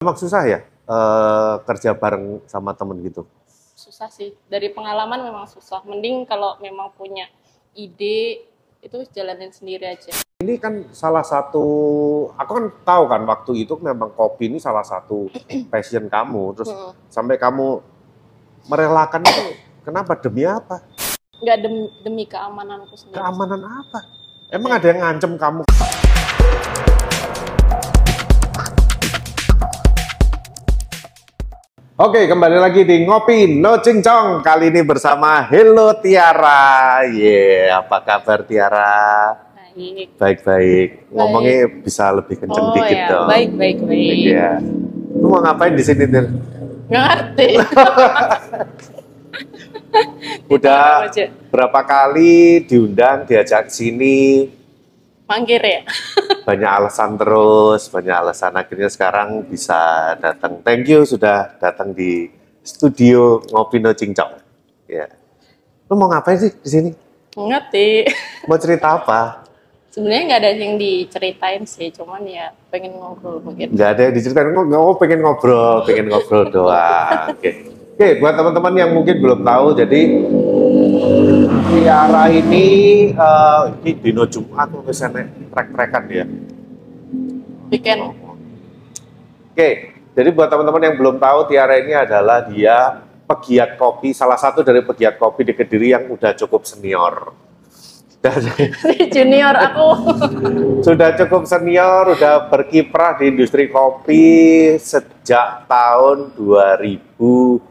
[0.00, 3.28] Emang susah ya eh, kerja bareng sama temen gitu?
[3.76, 4.32] Susah sih.
[4.48, 5.84] Dari pengalaman memang susah.
[5.84, 7.28] Mending kalau memang punya
[7.76, 8.48] ide
[8.80, 10.08] itu jalanin sendiri aja.
[10.40, 11.60] Ini kan salah satu,
[12.32, 15.28] aku kan tahu kan waktu itu memang kopi ini salah satu
[15.72, 16.56] passion kamu.
[16.56, 16.96] Terus Hmm.
[17.12, 17.84] sampai kamu
[18.72, 19.52] merelakan itu,
[19.84, 20.16] kenapa?
[20.16, 20.80] Demi apa?
[21.44, 23.20] Nggak demi, demi keamananku sendiri.
[23.20, 24.00] Keamanan apa?
[24.48, 25.68] Emang ada yang ngancem kamu?
[32.00, 34.40] Oke, kembali lagi di Ngopi No Cincong.
[34.40, 37.04] Kali ini bersama Hello Tiara.
[37.04, 39.36] Ye, apa kabar Tiara?
[39.52, 40.16] Baik.
[40.16, 41.12] Baik-baik.
[41.12, 43.28] Ngomongnya bisa lebih kenceng Oh dikit ya, dong.
[43.28, 44.16] baik, baik, baik.
[44.16, 44.64] Iya.
[45.12, 46.24] Lu mau ngapain di sini, Tir?
[46.88, 47.48] Ngerti.
[50.56, 51.04] Udah
[51.52, 54.48] berapa kali diundang, diajak sini,
[55.30, 55.86] Mangkir ya?
[56.48, 60.58] banyak alasan terus, banyak alasan akhirnya sekarang bisa datang.
[60.66, 62.26] Thank you sudah datang di
[62.66, 64.42] studio Ngopi No Cincong.
[64.90, 65.06] Ya.
[65.86, 66.90] Lu mau ngapain sih di sini?
[67.38, 68.10] Ngerti.
[68.50, 69.46] Mau cerita apa?
[69.94, 73.70] Sebenarnya nggak ada yang diceritain sih, cuman ya pengen ngobrol mungkin.
[73.74, 77.30] Nggak ada yang diceritain, nggak mau pengen ngobrol, pengen ngobrol doang.
[77.34, 77.50] Oke.
[78.00, 80.00] Oke, buat teman-teman yang mungkin belum tahu, jadi
[81.68, 82.64] Tiara ini
[83.12, 86.24] uh, ini dino Jumat tulisannya trek-trekan ya.
[87.68, 88.16] Weekend.
[89.52, 94.64] Oke, jadi buat teman-teman yang belum tahu Tiara ini adalah dia pegiat kopi, salah satu
[94.64, 97.36] dari pegiat kopi di Kediri yang udah cukup senior.
[97.68, 98.32] Sudah
[99.12, 99.88] junior aku.
[100.88, 107.68] sudah cukup senior, udah berkiprah di industri kopi sejak tahun 2000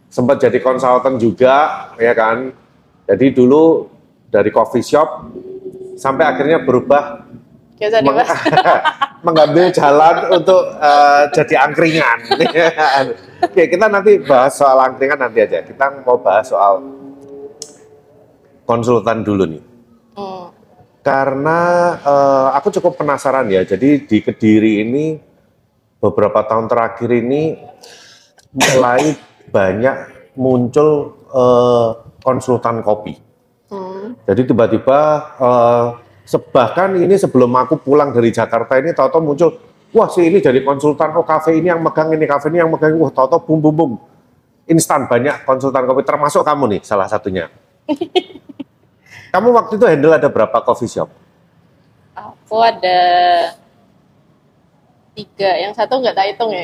[0.07, 2.53] sempat jadi konsultan juga ya kan?
[3.05, 3.91] Jadi dulu
[4.31, 5.29] dari coffee shop
[5.99, 7.27] sampai akhirnya berubah
[7.77, 8.17] ya, meng
[9.27, 12.19] mengambil jalan untuk uh, jadi angkringan.
[12.55, 13.05] Ya kan?
[13.43, 15.59] Oke, kita nanti bahas soal angkringan nanti aja.
[15.65, 16.81] Kita mau bahas soal
[18.65, 19.63] konsultan dulu nih.
[20.17, 20.49] Hmm.
[21.05, 21.59] Karena
[22.01, 23.61] eh, aku cukup penasaran ya.
[23.63, 25.15] Jadi di Kediri ini
[26.01, 27.55] beberapa tahun terakhir ini
[28.51, 29.13] mulai
[29.53, 29.95] banyak
[30.35, 31.89] muncul eh,
[32.25, 33.13] konsultan kopi.
[33.69, 34.17] Hmm.
[34.25, 34.99] Jadi tiba-tiba
[35.37, 35.87] eh,
[36.25, 39.49] se- bahkan ini sebelum aku pulang dari Jakarta ini tahu-tahu muncul
[39.95, 42.97] wah si ini dari konsultan oh kafe ini yang megang ini kafe ini yang megang
[42.99, 43.91] wah tahu-tahu bum bum bum
[44.65, 47.47] instan banyak konsultan kopi termasuk kamu nih salah satunya.
[49.35, 51.11] kamu waktu itu handle ada berapa coffee shop?
[52.15, 52.99] Aku ada
[55.11, 55.51] tiga.
[55.59, 56.63] Yang satu nggak tak hitung ya.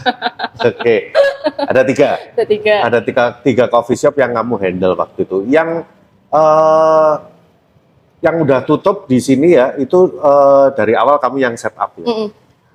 [0.66, 1.14] Oke,
[1.62, 2.18] ada tiga.
[2.34, 2.74] Ada tiga.
[2.82, 5.46] Ada tiga, tiga coffee shop yang kamu handle waktu itu.
[5.46, 5.86] Yang
[6.34, 7.14] eh,
[8.18, 12.06] yang udah tutup di sini ya, itu eh, dari awal kamu yang set up ya,
[12.10, 12.28] Mm-mm.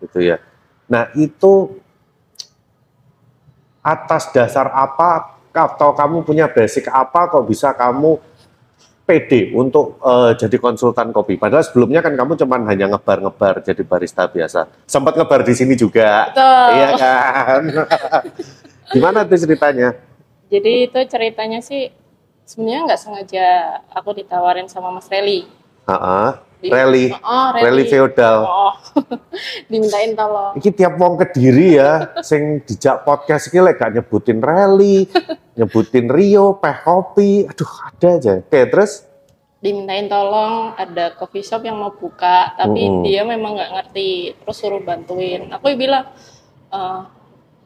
[0.07, 0.39] gitu ya.
[0.87, 1.83] Nah itu
[3.83, 8.19] atas dasar apa atau kamu punya basic apa kok bisa kamu
[9.07, 11.39] pede untuk eh, jadi konsultan kopi?
[11.39, 14.67] Padahal sebelumnya kan kamu cuman hanya ngebar-ngebar jadi barista biasa.
[14.83, 16.67] Sempat ngebar di sini juga, Betul.
[16.75, 17.61] iya kan?
[18.93, 19.95] Gimana tuh ceritanya?
[20.47, 21.87] Jadi itu ceritanya sih
[22.43, 23.47] sebenarnya nggak sengaja
[23.91, 25.47] aku ditawarin sama Mas Reli.
[25.87, 26.29] Heeh.
[26.57, 28.41] Di- Rally, Oh, rally feodal.
[28.41, 28.73] Oh,
[29.69, 30.57] dimintain tolong.
[30.57, 35.05] Iki tiap wong kediri ya, sing dijak podcast iki lek gak nyebutin rally,
[35.57, 38.31] nyebutin Rio, peh kopi, aduh ada aja.
[38.39, 39.03] Oke, terus
[39.57, 43.01] Dimintain tolong ada coffee shop yang mau buka, tapi Mm-mm.
[43.01, 45.49] dia memang nggak ngerti, terus suruh bantuin.
[45.49, 46.13] Aku bilang
[46.69, 47.01] "Eh,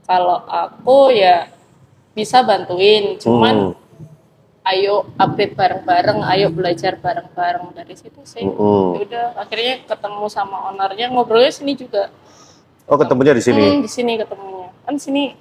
[0.08, 1.52] kalau aku ya
[2.16, 8.40] bisa bantuin, cuman Hmm, ayo upgrade bareng-bareng, ayo belajar bareng-bareng dari situ sih.
[8.40, 8.96] mm-mm.
[8.96, 12.08] Ya udah akhirnya ketemu sama ownernya ngobrolnya sini juga.
[12.88, 13.64] Oh, ketemunya di sini.
[13.68, 14.72] Hmm, di sini ketemunya.
[14.88, 15.36] Kan sini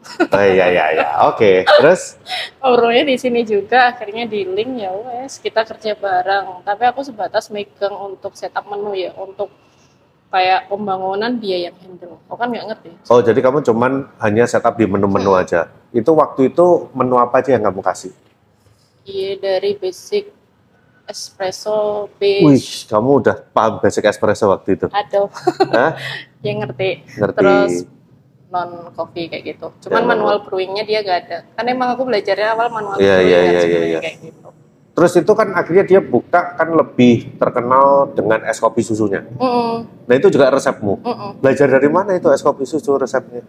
[0.32, 1.06] Oh iya iya iya.
[1.28, 2.16] Oke, terus
[2.56, 6.64] ngobrolnya di sini juga akhirnya di link ya wes kita kerja bareng.
[6.64, 9.52] Tapi aku sebatas megang untuk setup menu ya untuk
[10.28, 12.16] kayak pembangunan dia yang handle.
[12.26, 12.90] Aku kan nggak ngerti.
[13.06, 15.42] oh jadi kamu cuman hanya setup di menu-menu Hmm.
[15.42, 15.60] aja.
[15.90, 18.12] Itu waktu itu menu apa aja yang kamu kasih?
[19.02, 20.32] Iya dari basic
[21.04, 22.86] espresso Wih, base.
[22.86, 24.86] kamu udah paham basic espresso waktu itu.
[24.88, 25.26] Aduh,
[25.74, 25.98] Hah?
[26.46, 27.02] yang ngerti.
[27.18, 27.36] Ngerti.
[27.36, 27.72] Terus
[28.50, 29.70] non coffee kayak gitu.
[29.86, 31.38] Cuman Ya, manual brewingnya dia gak ada.
[31.54, 34.00] Kan emang aku belajarnya awal manual Iya, brewing iya, sebenarnya iya, iya.
[34.02, 34.48] kayak gitu.
[34.90, 39.22] Terus itu kan akhirnya dia buka kan lebih terkenal dengan es kopi susunya.
[39.38, 40.98] Mm-mm, Nah itu juga resepmu.
[41.00, 41.30] mm-mm.
[41.38, 43.40] Belajar dari mana itu es kopi susu resepnya?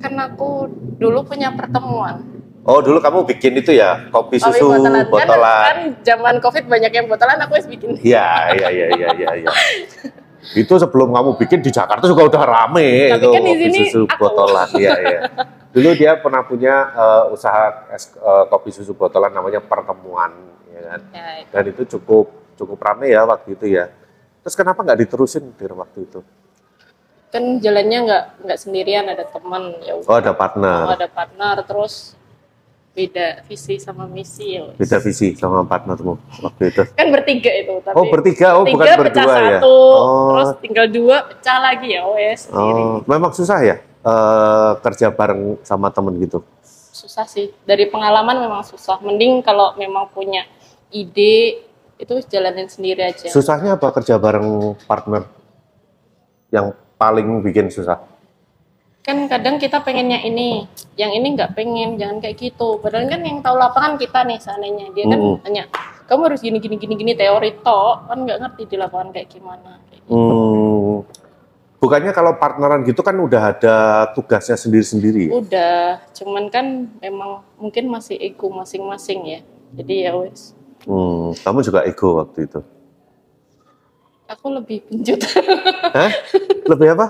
[0.00, 0.64] kan aku
[0.96, 2.24] dulu punya pertemuan
[2.60, 4.96] Oh dulu kamu bikin itu ya kopi Kopi susu botolan.
[4.96, 5.64] Kan, botolan.
[5.68, 8.24] kan zaman covid banyak yang botolan aku harus bikin Iya
[8.56, 9.28] iya iya iya iya.
[9.44, 9.50] iya.
[10.56, 13.78] itu sebelum kamu bikin di Jakarta juga udah rame Tapi itu kan di kopi sini
[13.86, 14.16] susu aku.
[14.16, 14.68] botolan.
[14.74, 15.20] Iya iya.
[15.74, 20.32] Dulu dia pernah punya eh, usaha es, eh, kopi susu botolan namanya pertemuan,
[20.68, 21.00] ya kan.
[21.12, 22.26] ya, Dan itu cukup
[22.58, 23.86] cukup rame ya waktu itu ya.
[24.40, 26.20] Terus kenapa nggak diterusin di waktu itu?
[27.30, 32.18] kan jalannya nggak nggak sendirian ada teman ya Oh ada Oh, partner, ada partner terus
[32.90, 34.76] beda visi sama misi ya wes.
[34.76, 36.82] beda visi sama partnermu waktu itu.
[36.90, 39.58] kan bertiga itu tapi Oh bertiga, oh bukan tiga pecah berdua ya.
[39.62, 45.06] satu Oh, terus tinggal dua pecah lagi ya wes oh, memang susah ya eh, kerja
[45.14, 46.42] bareng sama temen gitu.
[46.90, 50.44] susah sih dari pengalaman memang susah mending kalau memang punya
[50.90, 51.62] ide
[51.96, 55.28] itu jalanin sendiri aja Susahnya apa kerja bareng partner?
[56.48, 58.00] Yang paling bikin susah?
[59.10, 60.62] Kan kadang kita pengennya ini
[60.94, 64.86] yang ini nggak pengen jangan kayak gitu padahal kan yang tahu lapangan kita nih seandainya
[64.94, 65.42] dia kan Mm-mm.
[65.42, 65.66] tanya
[66.06, 69.82] kamu harus gini gini gini gini teori toh kan nggak ngerti di lapangan kayak gimana
[69.84, 70.14] kayak gitu.
[70.14, 70.94] Hmm,
[71.76, 73.76] bukannya kalau partneran gitu kan udah ada
[74.12, 75.26] tugasnya sendiri-sendiri.
[75.26, 75.32] ya?
[75.34, 75.78] udah
[76.12, 76.66] cuman kan
[76.96, 79.40] memang mungkin masih ego masing-masing ya
[79.74, 82.60] jadi ya wes Hmm, kamu juga ego waktu itu.
[84.24, 85.20] aku lebih penjut
[85.98, 86.08] Hah?
[86.64, 87.06] Lebih apa?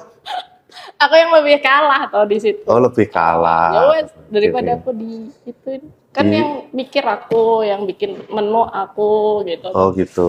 [1.00, 3.73] Aku yang lebih kalah tau di situ Oh lebih kalah.
[3.73, 5.11] ya wes daripada aku di
[5.43, 5.70] itu
[6.11, 10.29] kan Di- yang mikir aku yang bikin menu aku gitu Oh gitu.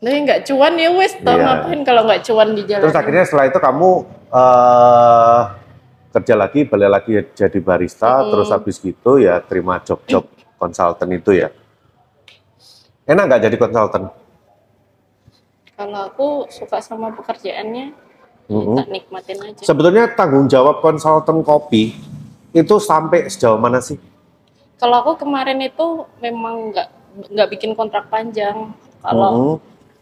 [0.00, 1.44] nah nggak cuan ya wes tau Iya.
[1.44, 3.90] ngapain kalau nggak cuan di jalan Terus akhirnya setelah itu kamu
[4.30, 5.42] eh
[6.10, 8.34] kerja lagi, balik lagi jadi barista, Mm-mm.
[8.34, 10.26] terus habis gitu ya terima job-job
[10.58, 11.54] konsultan itu ya.
[13.06, 14.10] Enak nggak jadi konsultan?
[15.70, 17.94] kalau aku suka sama pekerjaannya
[18.48, 18.76] Mm-mm.
[18.80, 21.92] tak nikmatin aja Sebetulnya tanggung jawab konsultan kopi
[22.50, 24.00] itu sampai sejauh mana sih?
[24.80, 26.88] kalau aku kemarin itu memang nggak
[27.28, 28.72] nggak bikin kontrak panjang
[29.04, 29.56] kalau Mm-mm.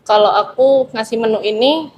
[0.06, 1.90] kalau aku ngasih menu ini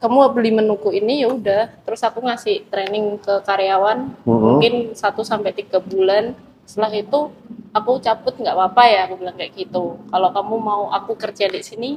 [0.00, 4.40] kamu beli menuku ini ya udah terus aku ngasih training ke karyawan Mm-mm.
[4.56, 6.32] mungkin 1 sampai tiga bulan
[6.64, 7.28] setelah itu
[7.76, 11.60] aku cabut nggak apa-apa ya aku bilang kayak gitu kalau kamu mau aku kerja di
[11.60, 11.90] sini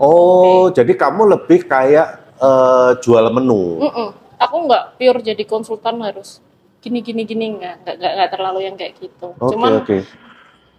[0.00, 3.78] Oh, jadi kamu lebih kayak eh, jual menu.
[3.78, 4.08] mm-mm.
[4.36, 6.40] aku nggak pure jadi konsultan harus
[6.80, 9.96] gini gini gini nggak nggak nggak terlalu yang kayak gitu Oke, cuman oke.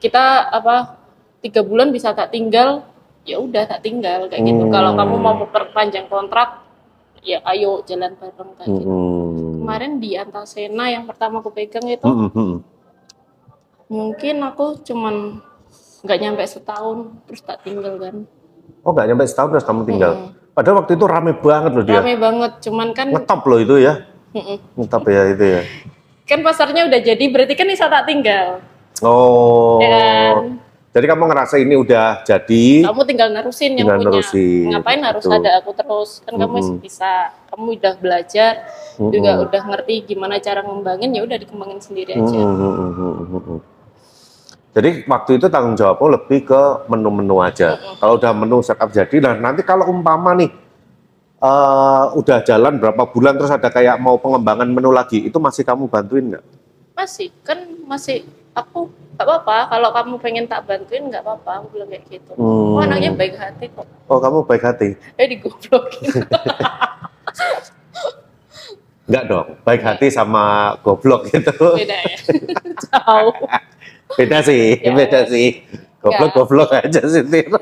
[0.01, 0.97] kita apa
[1.39, 2.81] tiga bulan bisa tak tinggal
[3.21, 4.73] ya udah tak tinggal kayak gitu Hmm.
[4.73, 6.65] kalau kamu mau memperpanjang kontrak
[7.21, 9.61] ya ayo jalan bareng kayak gitu Mm-mm.
[9.61, 12.57] kemarin di Antasena yang pertama aku pegang itu Mm-mm, mm-mm.
[13.87, 15.37] mungkin aku cuman
[16.01, 18.25] nggak nyampe setahun terus tak tinggal kan
[18.81, 20.11] Oh, nggak nyampe setahun terus kamu tinggal.
[20.17, 20.29] Mm.
[20.51, 21.97] Padahal waktu itu rame banget loh dia.
[21.97, 24.03] rame banget cuman kan Ngetop loh itu ya.
[24.75, 25.61] Ngetop ya itu ya.
[26.23, 28.63] kan pasarnya udah jadi berarti kan bisa tak tinggal
[29.01, 29.79] Oh.
[29.79, 30.59] ya kan
[30.91, 32.83] Jadi kamu ngerasa ini udah jadi.
[32.83, 36.73] kamu tinggal nerusin yang Tinggal punya nerusin, ngapain harus ada aku terus kan kamu masih
[36.73, 36.83] Mm-mm.
[36.83, 37.11] bisa
[37.47, 38.53] kamu udah belajar
[38.95, 39.07] Mm-mm.
[39.09, 42.91] juga udah ngerti gimana cara ngembangin ya udah dikembangin sendiri aja mm-mm,
[43.31, 43.59] mm-mm.
[44.71, 47.75] Jadi waktu itu tanggung jawabmu lebih ke menu-menu aja.
[47.97, 50.47] Kalau udah menu setup jadi, nah nanti kalau umpama nih
[51.37, 55.85] eh, udah jalan berapa bulan terus ada kayak mau pengembangan menu lagi, itu masih kamu
[55.85, 56.45] bantuin nggak?
[56.91, 58.21] masih kan masih
[58.53, 62.77] aku nggak apa-apa kalau kamu pengen tak bantuin nggak apa-apa aku bilang kayak gitu Hmm.
[62.77, 64.93] oh anaknya baik hati kok Oh kamu baik hati?
[65.15, 66.13] eh digoblokin
[69.03, 70.43] Enggak dong, baik hati sama
[70.79, 71.51] goblok gitu.
[71.73, 72.17] beda ya
[72.85, 73.33] jauh
[74.15, 75.29] Beda sih, Ya, beda wes.
[75.29, 75.47] sih.
[75.99, 77.21] Goblok-goblok aja sih.
[77.23, 77.45] Tir.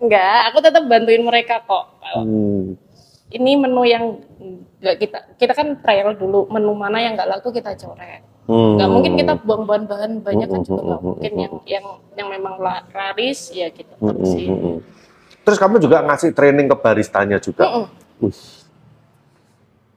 [0.00, 2.74] enggak aku tetap bantuin mereka kok Hmm.
[3.30, 4.18] ini menu yang
[4.80, 8.82] nggak kita kita kan trial dulu menu mana yang nggak laku kita coret Hmm.
[8.82, 11.84] mungkin kita buang bahan-bahan banyak kan juga nggak Hmm, mungkin yang yang
[12.16, 14.78] yang memang la- laris ya kita Hmm, hmm, terusin hmm, hmm.
[15.40, 17.88] Terus kamu juga ngasih training ke baristanya juga.
[18.18, 18.34] Wih.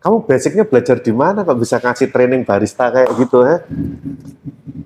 [0.04, 3.64] Kamu basicnya belajar di mana kok bisa ngasih training barista kayak gitu ya?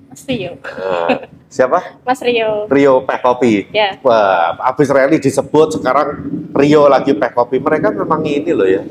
[0.07, 1.79] Mas Rio Nah, siapa?
[2.05, 3.65] Mas Rio Rio Peh Kopi.
[3.71, 6.21] ya Wah, abis rally disebut sekarang
[6.53, 7.57] Rio lagi Peh Kopi.
[7.57, 8.86] Mereka memang ini loh ya,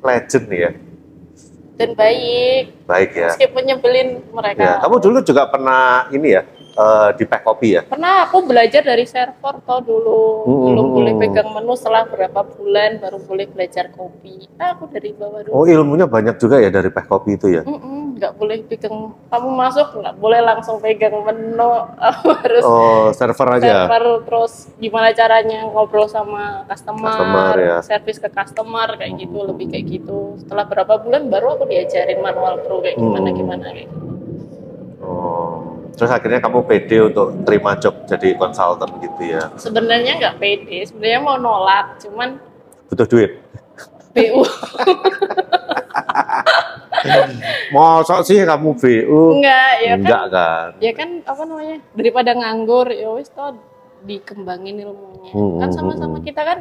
[0.00, 0.70] legend ya.
[1.76, 3.28] dan baik Baik ya.
[3.28, 6.42] meskipun nyebelin mereka Ya, kamu dulu juga pernah ini ya
[6.76, 7.82] eh, di Peh Kopi ya?
[7.82, 11.22] pernah aku belajar dari server toh dulu Hmm, belum hmm, boleh hmm.
[11.22, 15.64] pegang menu setelah berapa bulan baru boleh belajar kopi ah, aku dari bawah dulu Oh
[15.64, 17.62] ilmunya banyak juga ya dari Peh Kopi itu ya?
[17.62, 17.94] Mm-mm.
[18.16, 21.68] nggak boleh pegang kamu masuk nggak boleh langsung pegang menu
[22.40, 23.84] harus Oh, server aja.
[23.84, 27.76] server terus gimana caranya ngobrol sama customer, Customer, ya.
[27.80, 32.56] service ke customer kayak gitu lebih kayak gitu setelah berapa bulan baru aku diajarin manual
[32.58, 33.36] pro kayak gimana Hmm.
[33.36, 34.06] gimana kayak gitu.
[34.98, 35.75] Oh.
[35.96, 39.48] Terus akhirnya kamu pede untuk terima job jadi konsultan gitu ya.
[39.56, 42.36] sebenarnya nggak pede sebenarnya mau nolak cuman
[42.86, 43.32] Butuh duit.
[44.12, 44.40] BU
[47.68, 49.20] Mosok sih kamu BU?
[49.34, 50.68] enggak ya kan Enggak kan?
[50.78, 53.56] ya kan apa namanya daripada nganggur ya wis toh
[54.02, 56.24] dikembangin ilmunya Hmm, kan hmm, sama-sama hmm.
[56.24, 56.58] kita kan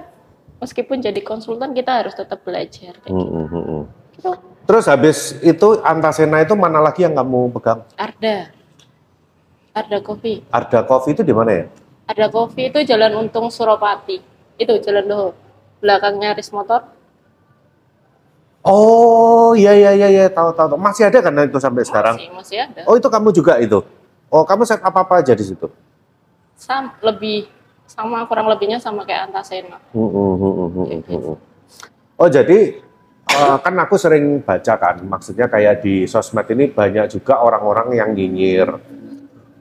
[0.58, 3.32] meskipun jadi konsultan kita harus tetap belajar kayak Hmm, gitu.
[3.32, 3.84] hmm, hmm, hmm.
[4.16, 4.32] Gitu.
[4.66, 7.86] Terus habis itu Antasena itu mana lagi yang kamu pegang?
[7.96, 8.50] Arda
[9.76, 11.66] Arda Coffee Arda Coffee itu di mana ya?
[12.08, 14.24] Arda Coffee itu Jalan Untung Suropati
[14.56, 15.28] itu Jalan Doho
[15.84, 16.96] belakangnya Ris Motor
[18.66, 20.74] Oh, iya iya iya iya, tahu tahu.
[20.74, 22.18] Masih ada kan itu sampai sekarang?
[22.18, 23.78] masih masih ada Oh, itu kamu juga itu.
[24.26, 25.70] Oh, kamu set apa apa aja di situ?
[26.58, 27.46] Sam, lebih
[27.86, 30.34] sama kurang lebihnya sama kayak Antasena Hmm, hmm,
[30.74, 31.38] hmm, gitu.
[32.18, 32.82] Oh, jadi
[33.30, 38.10] eh, kan aku sering baca kan, maksudnya kayak di sosmed ini banyak juga orang-orang yang
[38.18, 38.70] nyinyir.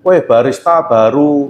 [0.04, 1.48] Weh, barista baru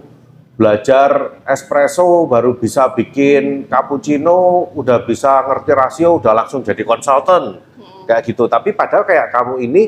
[0.54, 7.58] belajar espresso, baru bisa bikin cappuccino, udah bisa ngerti rasio, udah langsung jadi konsultan.
[7.58, 8.06] Hmm.
[8.06, 8.46] Kayak gitu.
[8.46, 9.82] Tapi padahal kayak kamu ini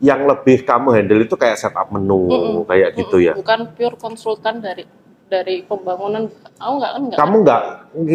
[0.00, 2.64] yang lebih kamu handle itu kayak setup menu, Mm-mm.
[2.64, 3.36] kayak gitu ya.
[3.36, 4.88] bukan pure konsultan dari
[5.28, 6.24] dari pembangunan
[6.56, 7.62] aku nggak kan nggak Kamu nggak,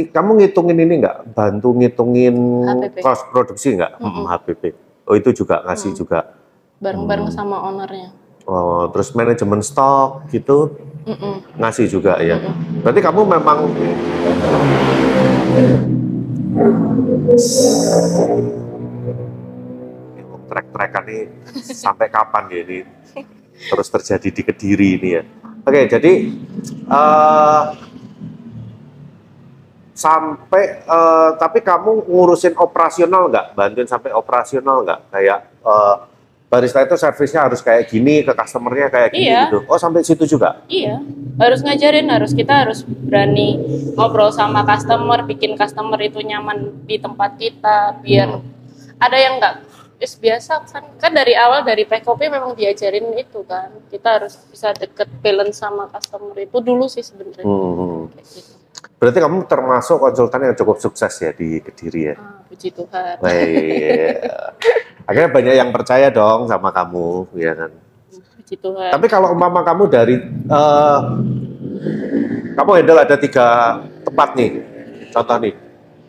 [0.10, 2.98] kamu ngitungin ini nggak, bantu ngitungin HPP.
[3.06, 4.18] cost produksi nggak, Mm-mm.
[4.18, 4.64] Hmm, HPP.
[5.06, 5.98] Oh itu juga ngasih Mm.
[5.98, 6.20] juga.
[6.76, 7.38] bareng-bareng Hmm.
[7.38, 8.10] sama ownernya
[8.46, 10.78] Oh, terus manajemen stok gitu
[11.10, 11.42] Mm-mm.
[11.58, 12.38] ngasih juga ya.
[12.86, 13.74] Berarti kamu memang
[20.46, 21.24] trek-trekan nih
[21.58, 22.80] sampai kapan ya ini
[23.66, 25.24] terus terjadi di Kediri ini ya.
[25.66, 26.12] Oke, jadi
[26.86, 27.64] eh
[29.96, 33.58] sampai eh, tapi kamu ngurusin operasional nggak?
[33.58, 35.00] Bantuin sampai operasional nggak?
[35.10, 35.96] Kayak eh,
[36.56, 39.52] barista itu servisnya harus kayak gini ke customernya kayak gini Iya.
[39.52, 39.60] gitu.
[39.68, 40.64] Oh sampai situ juga?
[40.66, 41.04] Iya,
[41.36, 43.60] harus ngajarin, harus kita harus berani
[43.94, 48.48] ngobrol sama customer, bikin customer itu nyaman di tempat kita, biar Hmm.
[48.96, 53.72] ada yang enggak is biasa kan kan dari awal dari PKP memang diajarin itu kan
[53.88, 58.12] kita harus bisa deket balance sama customer itu dulu sih sebenarnya Hmm.
[58.12, 58.54] kayak gitu.
[58.96, 62.16] Berarti kamu termasuk konsultan yang cukup sukses ya di Kediri ya?
[62.16, 63.16] Ah, puji Tuhan.
[63.20, 64.16] Baik.
[65.06, 67.72] Akhirnya banyak yang percaya dong sama kamu, ya kan?
[68.42, 68.90] Puji Tuhan.
[68.90, 70.16] Tapi kalau umpama kamu dari
[70.50, 71.00] eh,
[72.58, 73.48] kamu handle ada tiga
[74.02, 74.50] tempat nih,
[75.14, 75.54] contoh nih,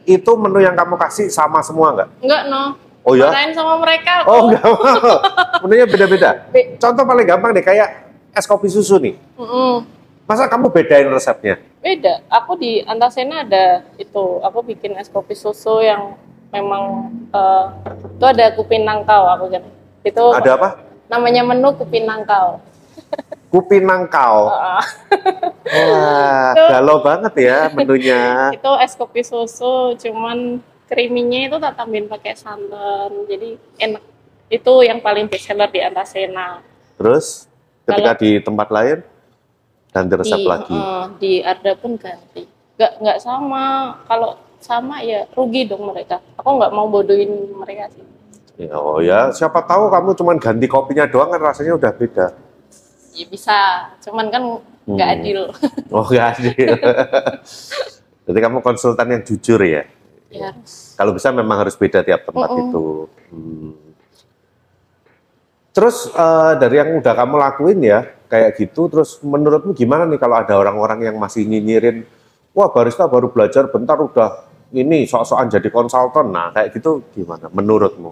[0.09, 2.09] itu menu yang kamu kasih sama semua nggak?
[2.25, 2.63] Enggak, no.
[3.07, 3.31] Oh ya?
[3.31, 4.27] Marahin sama mereka.
[4.27, 4.59] Oh kok.
[4.59, 5.15] nggak mau.
[5.63, 6.31] Menunya beda-beda.
[6.51, 9.15] Be- Contoh paling gampang deh, kayak es kopi susu nih.
[9.39, 9.87] Mm-mm.
[10.27, 11.63] Masa kamu bedain resepnya?
[11.79, 12.19] Beda.
[12.27, 14.43] Aku di Antasena ada itu.
[14.43, 16.19] Aku bikin es kopi susu yang
[16.57, 16.83] memang
[17.29, 17.65] eh,
[18.11, 19.65] itu ada kupin nangkau aku kan.
[20.01, 20.69] Itu Ada apa?
[21.07, 22.59] namanya menu kupin nangkau.
[23.49, 24.37] Kupi nangkau.
[24.57, 24.83] Ah,
[25.67, 28.23] Wah, Itu- galau banget ya menunya.
[28.57, 33.11] itu es kopi susu, cuman creaminya itu tak tambahin pakai santan.
[33.27, 34.03] Jadi enak.
[34.47, 36.63] Itu yang paling best seller di Antasena.
[36.95, 37.51] Terus
[37.83, 38.99] ketika Kalau- di tempat lain
[39.91, 40.79] ganti resep di, lagi.
[40.79, 42.47] eh, di Arda pun ganti.
[42.79, 43.65] Nggak nggak sama.
[44.07, 46.19] Kalau sama ya rugi dong mereka.
[46.35, 48.03] Aku nggak mau bodohin mereka sih.
[48.57, 52.27] Ya, oh ya, siapa tahu kamu cuma ganti kopinya doang kan rasanya udah beda.
[53.15, 53.57] Ya bisa,
[54.03, 54.43] cuman kan
[54.91, 55.17] nggak Hmm.
[55.23, 55.41] adil.
[55.95, 56.75] Oh enggak adil.
[58.27, 59.87] Jadi kamu konsultan yang jujur ya.
[60.35, 60.51] ya.
[60.99, 62.63] Kalau bisa memang harus beda tiap tempat Mm-mm.
[62.67, 62.85] itu.
[63.31, 63.73] Hmm.
[65.71, 68.01] Terus eh, dari yang udah kamu lakuin ya,
[68.33, 72.09] kayak gitu, terus menurutmu gimana nih kalau ada orang-orang yang masih nyinyirin,
[72.57, 78.11] wah barista baru belajar bentar udah ini sok-sokan jadi konsultan, nah kayak gitu gimana menurutmu?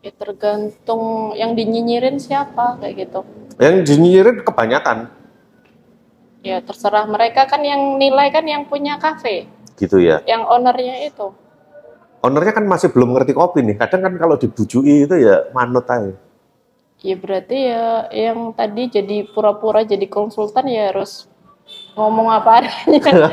[0.00, 3.20] Ya tergantung yang dinyinyirin siapa kayak gitu.
[3.58, 5.10] Yang dinyinyirin kebanyakan
[6.46, 10.22] Ya terserah mereka kan yang nilai kan yang punya kafe, gitu ya.
[10.30, 11.34] yang ownernya itu.
[12.22, 16.14] Ownernya kan masih belum ngerti kopi nih, kadang kan kalau dibujui itu ya manut aja.
[17.02, 21.26] Ya berarti ya yang tadi jadi pura-pura jadi konsultan ya harus
[21.96, 22.76] ngomong apa adanya.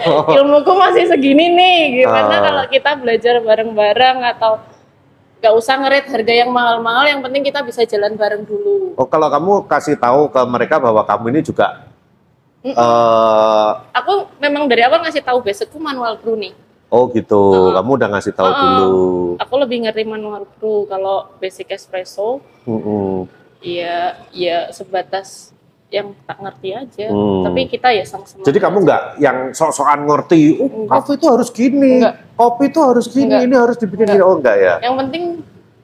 [0.39, 2.41] Ilmuku masih segini nih, gimana Ah.
[2.41, 4.63] kalau kita belajar bareng-bareng atau
[5.37, 8.95] nggak usah ngerit harga yang mahal-mahal, yang penting kita bisa jalan bareng dulu.
[8.95, 11.83] Oh kalau kamu kasih tahu ke mereka bahwa kamu ini juga
[12.63, 12.79] Mm-mm.
[12.79, 16.55] eh Aku memang dari awal ngasih tahu basicku manual brew nih.
[16.87, 17.73] Oh gitu, Heeh.
[17.75, 18.61] kamu udah ngasih tahu Heeh.
[18.61, 18.95] dulu.
[19.37, 23.27] Aku lebih ngerti manual brew kalau basic espresso Mm-mm.
[23.59, 25.51] ya ya sebatas
[25.93, 27.05] yang tak ngerti aja.
[27.07, 27.45] Hmm.
[27.45, 28.41] Tapi kita ya sama-sama.
[28.41, 30.89] Jadi kamu nggak yang sok-sokan ngerti, oh Enggak.
[30.99, 32.15] kafe itu harus gini, Enggak.
[32.33, 33.45] kopi itu harus gini, Enggak.
[33.45, 34.17] ini harus dibikin Enggak.
[34.17, 34.25] gini.
[34.25, 34.73] Oh enggak ya?
[34.81, 35.23] Yang penting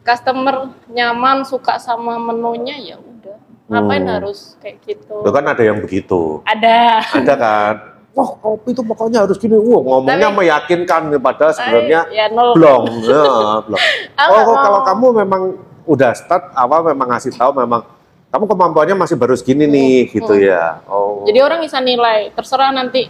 [0.01, 0.55] customer
[0.89, 3.37] nyaman suka sama menunya ya udah.
[3.69, 4.13] Ngapain Hmm.
[4.17, 5.13] harus kayak gitu?
[5.15, 6.41] Lo kan ada yang begitu.
[6.43, 7.05] Ada.
[7.15, 7.75] Ada kan?
[8.09, 9.53] Wah kopi itu pokoknya harus gini.
[9.53, 12.57] Wah ngomongnya Tapi- meyakinkan padahal sebenarnya ya nol.
[12.57, 12.83] blong.
[13.05, 13.23] Ya,
[13.61, 13.83] blong.
[14.33, 15.41] Oh kalau kamu memang
[15.85, 17.85] udah start awal memang ngasih tahu memang
[18.29, 20.45] kamu kemampuannya masih baru segini nih gitu Hmm.
[20.45, 20.85] ya.
[20.85, 21.25] Oh.
[21.25, 23.09] Jadi orang bisa nilai, terserah nanti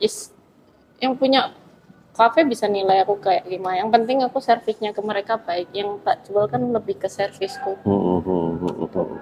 [0.00, 0.32] is
[0.96, 1.52] yang punya
[2.16, 3.84] kafe bisa nilai aku kayak gimana.
[3.84, 5.68] Yang penting aku servisnya ke mereka baik.
[5.76, 7.76] Yang tak jual kan lebih ke servisku.
[7.84, 9.18] Hmm, hmm, hmm, hmm, hmm.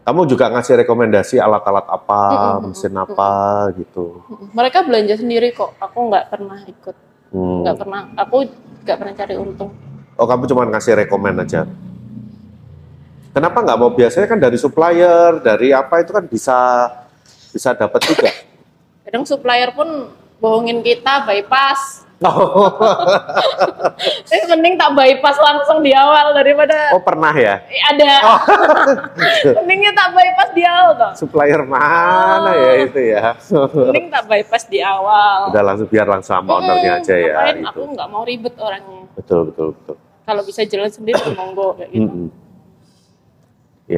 [0.00, 3.30] Kamu juga ngasih rekomendasi alat-alat apa, Hmm, hmm, mesin hmm, apa
[3.76, 4.24] gitu.
[4.56, 5.76] Mereka belanja sendiri kok.
[5.76, 6.96] Aku nggak pernah ikut,
[7.28, 7.60] Hmm.
[7.62, 8.00] nggak pernah.
[8.16, 8.36] Aku
[8.88, 9.70] nggak pernah cari untung.
[10.16, 11.68] Oh kamu cuma ngasih rekomend aja.
[13.30, 16.58] Kenapa nggak mau biasanya kan dari supplier, dari apa itu kan bisa
[17.48, 18.30] bisa dapat juga.
[19.02, 22.06] Kadang supplier pun bohongin kita bypass.
[22.20, 22.76] Oh,
[24.28, 27.64] Tapi mending tak bypass langsung di awal daripada oh pernah ya?
[27.64, 28.12] Eh, ada.
[28.20, 28.38] Oh.
[29.56, 31.12] Mendingnya tak bypass di awal toh.
[31.16, 33.32] supplier mana ya itu ya?
[33.72, 35.48] Mending tak bypass di awal.
[35.48, 37.32] Udah langsung biar langsung sama ownernya Hmm, aja ya.
[37.32, 37.56] ngapain?
[37.56, 37.68] Itu.
[37.72, 39.02] Aku nggak mau ribet orangnya.
[39.16, 39.96] Betul betul betul.
[40.20, 42.04] Kalau bisa jalan sendiri monggo kayak gitu.
[42.04, 42.39] Ya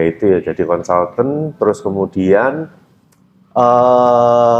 [0.00, 2.72] itu ya jadi konsultan terus kemudian
[3.52, 4.58] eh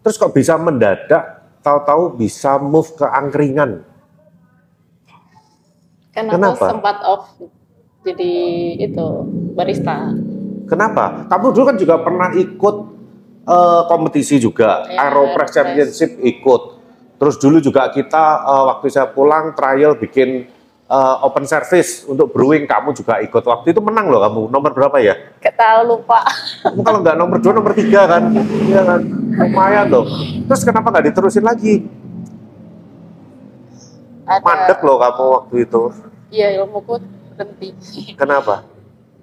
[0.00, 3.86] terus kok bisa mendadak tahu-tahu bisa move ke angkringan.
[6.12, 6.60] Kan Kenapa?
[6.60, 7.24] aku sempat off
[8.04, 8.32] jadi
[8.82, 9.06] itu
[9.56, 10.12] barista.
[10.68, 11.24] Kenapa?
[11.30, 12.76] Kamu dulu kan juga pernah ikut
[13.48, 15.54] eh, kompetisi juga, Ya, Aeropress.
[15.54, 16.62] Championship ikut.
[17.16, 20.50] Terus dulu juga kita eh, waktu saya pulang trial bikin
[20.92, 23.40] eh, open service untuk brewing, kamu juga ikut.
[23.40, 24.40] Waktu itu menang loh kamu.
[24.52, 25.16] Nomor berapa ya?
[25.40, 26.20] Gak tahu lupa.
[26.68, 28.28] Kamu kalau nggak nomor dua, nomor tiga kan?
[28.68, 29.00] Iya kan?
[29.40, 30.04] Lumayan loh.
[30.46, 31.88] Terus kenapa nggak diterusin lagi?
[34.28, 34.44] Ada.
[34.44, 35.82] Mandek loh kamu waktu itu.
[36.32, 36.94] Iya ilmuku
[37.34, 37.68] berhenti.
[38.14, 38.62] Kenapa?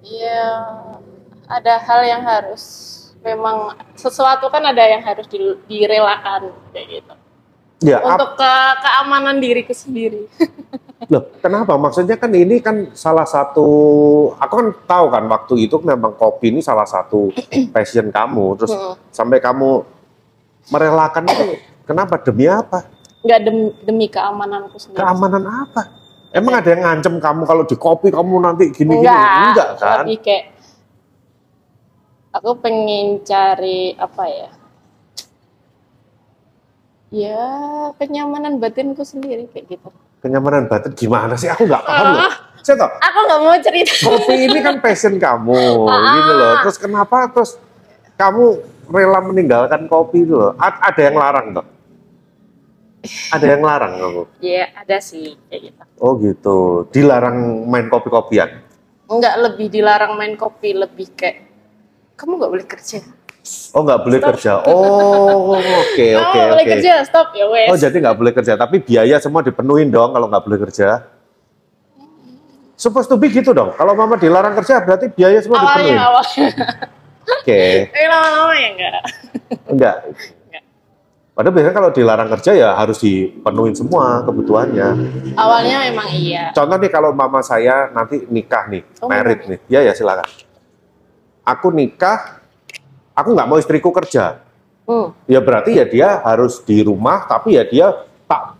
[0.04, 0.42] Iya
[1.50, 2.62] ada hal yang harus
[3.20, 7.14] memang sesuatu kan ada yang harus di- direlakan kayak gitu.
[7.80, 8.52] Ya, Untuk ke
[8.84, 10.28] keamanan diriku sendiri.
[11.08, 11.80] Loh, kenapa?
[11.80, 13.64] Maksudnya kan ini kan salah satu,
[14.36, 17.32] aku kan tahu kan waktu itu memang kopi ini salah satu
[17.74, 19.00] passion kamu, terus Hmm.
[19.08, 19.80] sampai kamu
[20.68, 21.56] merelakan itu,
[21.88, 22.20] kenapa?
[22.20, 22.84] Demi apa?
[23.24, 25.00] Nggak demi, demi keamananku sendiri.
[25.00, 25.82] Keamanan apa?
[26.30, 29.00] Emang ada yang ngancem kamu kalau di kopi kamu nanti gini-gini?
[29.00, 29.96] Enggak, Enggak kan?
[30.04, 30.44] lebih kayak
[32.30, 34.50] aku pengen cari apa ya?
[37.10, 37.42] Ya
[37.98, 39.90] kenyamanan batinku sendiri kayak gitu.
[40.20, 41.48] Kenyamanan batin gimana sih?
[41.48, 42.20] Aku nggak paham loh.
[42.22, 42.34] Ah.
[42.60, 43.92] Saya tahu, Aku nggak mau cerita.
[44.04, 46.12] kopi ini kan passion kamu, Ah.
[46.14, 46.52] gitu loh.
[46.60, 47.56] Terus kenapa terus
[48.14, 48.44] kamu
[48.86, 50.52] rela meninggalkan kopi itu loh?
[50.54, 51.66] A- ada yang larang toh?
[53.32, 54.22] Ada yang larang kamu?
[54.38, 55.82] Ya ada sih kayak gitu.
[55.96, 56.58] Oh gitu,
[56.92, 58.60] dilarang main kopi-kopian.
[59.08, 61.48] Enggak lebih dilarang main kopi, lebih kayak
[62.14, 63.00] kamu nggak boleh kerja.
[63.70, 64.52] Oh nggak boleh kerja.
[64.62, 66.72] Oh oke Kamu oke nggak boleh oke.
[66.76, 67.68] kerja, stop ya wes.
[67.68, 71.08] Oh jadi nggak boleh kerja, tapi biaya semua dipenuhin dong kalau nggak boleh kerja.
[72.74, 73.72] Supposed to be gitu dong.
[73.74, 75.98] Kalau mama dilarang kerja berarti biaya semua awalnya dipenuhin.
[76.00, 76.46] awalnya.
[77.30, 79.00] Oke, Tapi lama-lama ya enggak.
[79.68, 79.96] enggak.
[80.40, 80.62] Enggak.
[81.30, 84.88] Padahal biasanya kalau dilarang kerja ya harus dipenuhin semua kebutuhannya.
[85.36, 86.44] Awalnya memang iya.
[86.50, 90.24] Contoh nih kalau mama saya nanti nikah nih, Oh, merit nih, ya ya silakan.
[91.42, 92.39] Aku nikah,
[93.20, 94.40] aku nggak mau istriku kerja.
[94.88, 95.14] Hmm.
[95.30, 97.94] Ya berarti ya dia harus di rumah, tapi ya dia
[98.26, 98.58] tak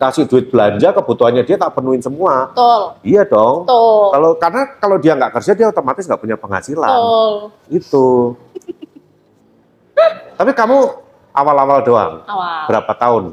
[0.00, 2.52] kasih duit belanja, kebutuhannya dia tak penuhin semua.
[2.52, 2.82] Betul.
[3.06, 3.64] Iya dong.
[3.64, 4.04] Betul.
[4.12, 6.88] Kalau karena kalau dia nggak kerja dia otomatis nggak punya penghasilan.
[6.88, 7.32] Betul.
[7.72, 8.06] Itu.
[10.40, 10.78] tapi kamu
[11.32, 12.12] awal-awal doang.
[12.24, 12.60] Awal.
[12.68, 13.24] Berapa tahun?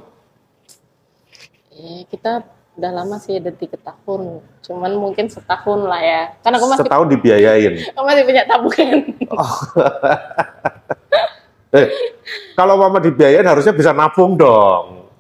[1.78, 4.46] Eh, kita udah lama sih ada tiga tahun.
[4.62, 6.22] Cuman mungkin setahun lah ya.
[6.46, 7.74] Karena aku masih, Setahun dibiayain.
[7.98, 8.98] aku masih punya tabungan.
[11.68, 11.92] Eh,
[12.56, 15.12] kalau mama dibiayain harusnya bisa nabung dong.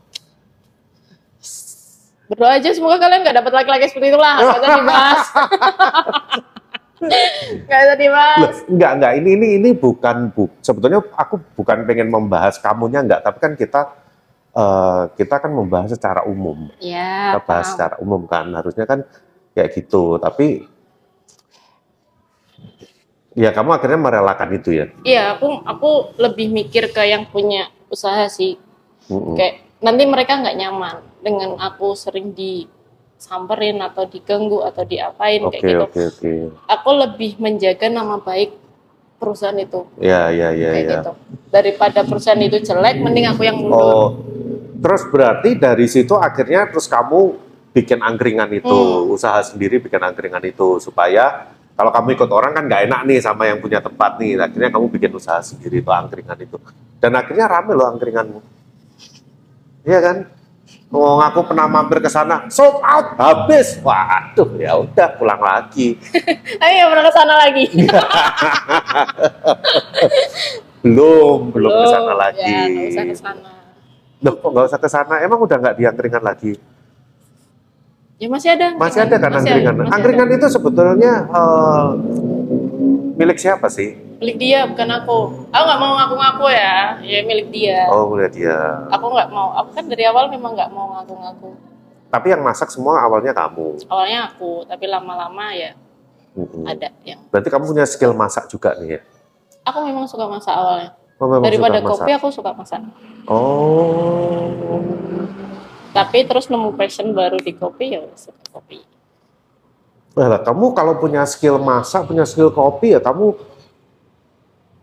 [2.31, 4.39] Berdoa aja semoga kalian nggak dapat laki-laki seperti itulah.
[4.39, 5.21] Nggak usah dibahas.
[7.67, 8.39] Nggak usah dibahas.
[8.41, 9.11] Loh, enggak, enggak.
[9.19, 13.91] Ini ini ini bukan bu, sebetulnya aku bukan pengen membahas kamunya enggak, tapi kan kita
[14.57, 16.73] eh, kita kan membahas secara umum.
[16.81, 17.73] Ya, Kita bahas paham.
[17.77, 18.49] secara umum kan.
[18.49, 19.05] Harusnya kan
[19.53, 20.65] kayak gitu, tapi
[23.37, 24.85] ya kamu akhirnya merelakan itu ya.
[25.05, 28.57] Iya, aku aku lebih mikir ke yang punya usaha sih.
[29.07, 29.37] Mm-mm.
[29.37, 35.63] Kayak nanti mereka nggak nyaman dengan aku sering disamperin atau diganggu atau diapain Oke, kayak
[35.63, 35.83] gitu.
[35.85, 36.33] oke, oke.
[36.65, 38.57] Aku lebih menjaga nama baik
[39.17, 40.91] perusahaan itu Ya, ya, ya, kayak ya.
[41.01, 41.11] gitu.
[41.49, 43.81] Daripada perusahaan itu jelek, mending aku yang mundur.
[43.81, 44.07] Oh,
[44.77, 47.35] terus berarti dari situ akhirnya terus kamu
[47.73, 49.13] bikin angkringan itu, Hmm.
[49.13, 53.45] usaha sendiri bikin angkringan itu supaya kalau kamu ikut orang kan nggak enak nih sama
[53.45, 56.57] yang punya tempat nih, akhirnya kamu bikin usaha sendiri itu angkringan itu,
[56.97, 58.41] dan akhirnya rame loh angkringanmu,
[59.85, 60.17] iya kan?
[60.87, 65.99] Ngomong aku pernah mampir ke sana, sold out habis, waduh ya udah pulang lagi,
[66.65, 67.65] Ayo pernah ke sana lagi.
[70.83, 72.57] belum belum ke sana lagi.
[72.95, 73.56] Ya, ke sana.
[74.17, 75.21] Loh, kok nggak usah ke sana?
[75.21, 76.53] Emang udah nggak di angkringan lagi?
[78.17, 78.73] Ya masih ada.
[78.73, 79.73] Masih ada kan Masih angkringan?
[79.77, 80.35] masih Angkringan ada.
[80.35, 81.85] itu sebetulnya eh,
[83.13, 83.93] milik siapa sih?
[84.17, 85.17] Milik dia, bukan aku.
[85.47, 86.97] Aku nggak mau ngaku-ngaku ya.
[87.05, 87.85] Ya milik dia.
[87.87, 88.57] Oh, udah dia.
[88.89, 89.53] Aku nggak mau.
[89.53, 91.53] Aku kan dari awal memang nggak mau ngaku-ngaku.
[92.09, 93.85] Tapi yang masak semua awalnya kamu.
[93.85, 95.75] Awalnya aku, tapi lama-lama ya
[96.33, 96.63] Mm-mm.
[96.65, 97.19] ada yang.
[97.29, 99.01] Berarti kamu punya skill masak juga nih ya?
[99.67, 100.95] Aku memang suka masak awalnya.
[101.17, 102.19] Oh, Daripada kopi masak.
[102.21, 102.81] aku suka masak.
[103.25, 104.53] Oh.
[105.89, 108.85] Tapi terus nemu passion baru di kopi ya suka kopi.
[110.13, 113.33] Lah, kamu kalau punya skill masak, punya skill kopi ya kamu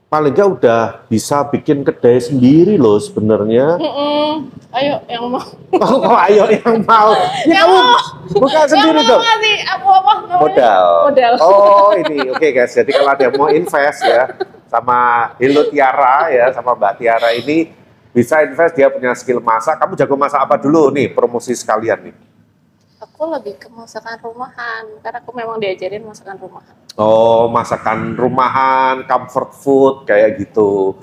[0.07, 3.79] paling nggak udah bisa bikin kedai sendiri loh sebenarnya.
[4.71, 5.43] Ayo yang mau.
[5.75, 7.15] Oh, ayo yang mau.
[7.47, 7.99] Ya Yang kamu mau.
[8.35, 9.23] buka sendiri yang mau dong.
[9.23, 10.87] ngasih aku apa modal.
[11.11, 11.33] Modal.
[11.39, 12.75] Oh ini oke guys.
[12.75, 14.23] Jadi kalau ada yang mau invest ya
[14.75, 17.71] sama Hello Tiara ya sama Mbak Tiara ini
[18.11, 19.79] bisa invest dia punya skill masak.
[19.79, 22.15] Kamu jago masak apa dulu nih promosi sekalian nih?
[22.99, 26.75] Aku lebih ke masakan rumahan karena aku memang diajarin masakan rumahan.
[26.99, 30.99] Oh masakan rumahan, comfort food kayak gitu.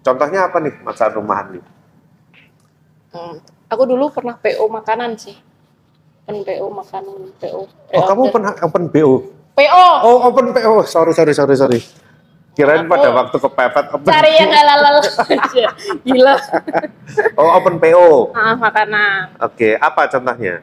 [0.00, 1.64] Contohnya apa nih masakan rumahan nih?
[3.12, 3.36] Hmm.
[3.68, 5.36] Aku dulu pernah PO makanan sih.
[6.24, 7.60] Open PO makanan PO.
[7.92, 9.28] Oh kamu pernah open BO?
[9.52, 9.86] PO.
[10.04, 10.88] Oh open PO.
[10.88, 11.80] Sorry sorry sorry sorry.
[12.52, 14.04] Kirain Aku pada waktu kepepet open.
[14.12, 15.68] Cari yang halal aja.
[16.04, 16.34] Gila.
[17.40, 18.36] Oh open PO.
[18.36, 19.40] Ah, makanan.
[19.40, 20.60] Oke apa contohnya?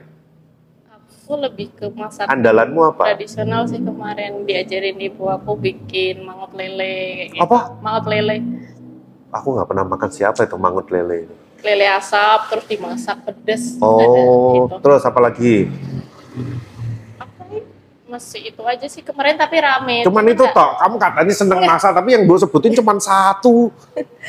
[0.93, 3.13] Aku lebih ke masakan Andalanmu apa?
[3.13, 7.41] tradisional sih kemarin diajarin ibu aku bikin mangut lele gitu.
[7.41, 7.77] Apa?
[7.81, 8.41] Mangut lele.
[9.29, 11.25] Aku nggak pernah makan siapa itu mangut lele.
[11.61, 13.77] Lele asap terus dimasak pedes.
[13.77, 14.21] Oh, Ada
[14.57, 14.75] itu.
[14.81, 15.55] terus apa lagi?
[18.09, 20.01] Masih itu aja sih kemarin tapi rame.
[20.01, 23.69] Cuman Cuma itu nggak- toh, kamu katanya seneng masak, tapi yang gue sebutin cuman satu.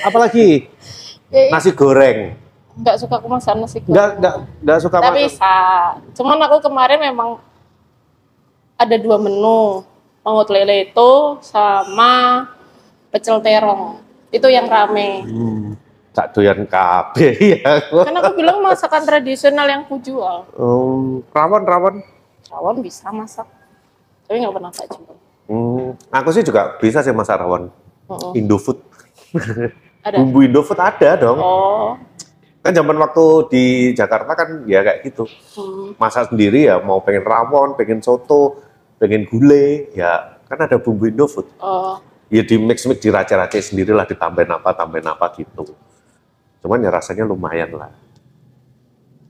[0.04, 0.68] Apalagi
[1.26, 2.36] Ya, nasi goreng.
[2.70, 3.90] nggak suka aku masak nasi goreng.
[3.90, 5.14] Nggak, nggak, nggak suka masak.
[5.16, 5.54] bisa.
[6.12, 7.40] Cuman aku kemarin memang
[8.76, 9.80] ada dua menu.
[10.20, 12.44] Mangut lele itu sama
[13.08, 13.96] pecel terong.
[14.28, 15.24] Itu yang rame.
[15.24, 15.72] Hmm,
[16.10, 17.80] tak doyan kabeh ya.
[17.80, 20.44] Kan aku bilang masakan tradisional yang ku jual.
[20.52, 21.96] Hmm, rawon, rawon.
[22.46, 23.48] Rawon bisa masak.
[24.30, 24.86] Tapi nggak pernah tak.
[25.50, 27.66] Hmm, aku sih juga bisa sih masak rawon.
[28.06, 28.38] Mm-mm.
[28.38, 28.78] Indofood.
[30.06, 30.22] Ada.
[30.22, 31.42] Bumbu Indofood ada dong.
[31.42, 31.98] Oh.
[32.62, 35.26] Kan zaman waktu di Jakarta kan ya kayak gitu.
[35.58, 35.98] Hmm.
[35.98, 38.62] masak sendiri ya mau pengen rawon, pengen soto,
[39.02, 41.50] pengen gulai, ya kan ada bumbu Indofood.
[41.58, 41.98] Oh.
[42.30, 45.74] Ya di mix mix diracik-racik sendirilah ditambahin apa tambahin apa gitu.
[46.62, 47.90] Cuman ya rasanya lumayan lah,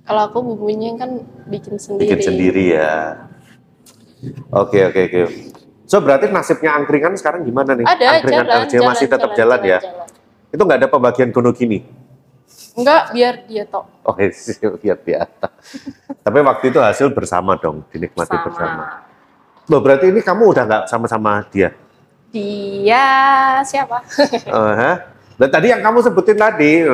[0.05, 2.05] Kalau aku bumbunya kan bikin sendiri.
[2.05, 3.30] bikin sendiri ya.
[4.53, 5.21] Oke oke oke.
[5.91, 7.87] So berarti nasibnya angkringan sekarang gimana nih?
[7.89, 9.79] Ada angkringan jalan, LJ masih tetap jalan, ya?
[9.83, 10.09] jalan.
[10.55, 11.83] Itu nggak ada pembagian gono gini?
[12.79, 13.85] Enggak, biar dia tok.
[14.07, 14.31] Oke,
[14.83, 15.47] biar biasa.
[16.23, 18.45] Tapi waktu itu hasil bersama dong, dinikmati Sama.
[18.47, 18.85] bersama.
[19.67, 21.75] Loh, berarti ini kamu udah nggak sama-sama dia?
[22.31, 23.05] Dia
[23.67, 24.07] siapa?
[24.31, 24.97] Eh, hah?
[25.35, 26.87] Dan tadi yang kamu sebutin tadi,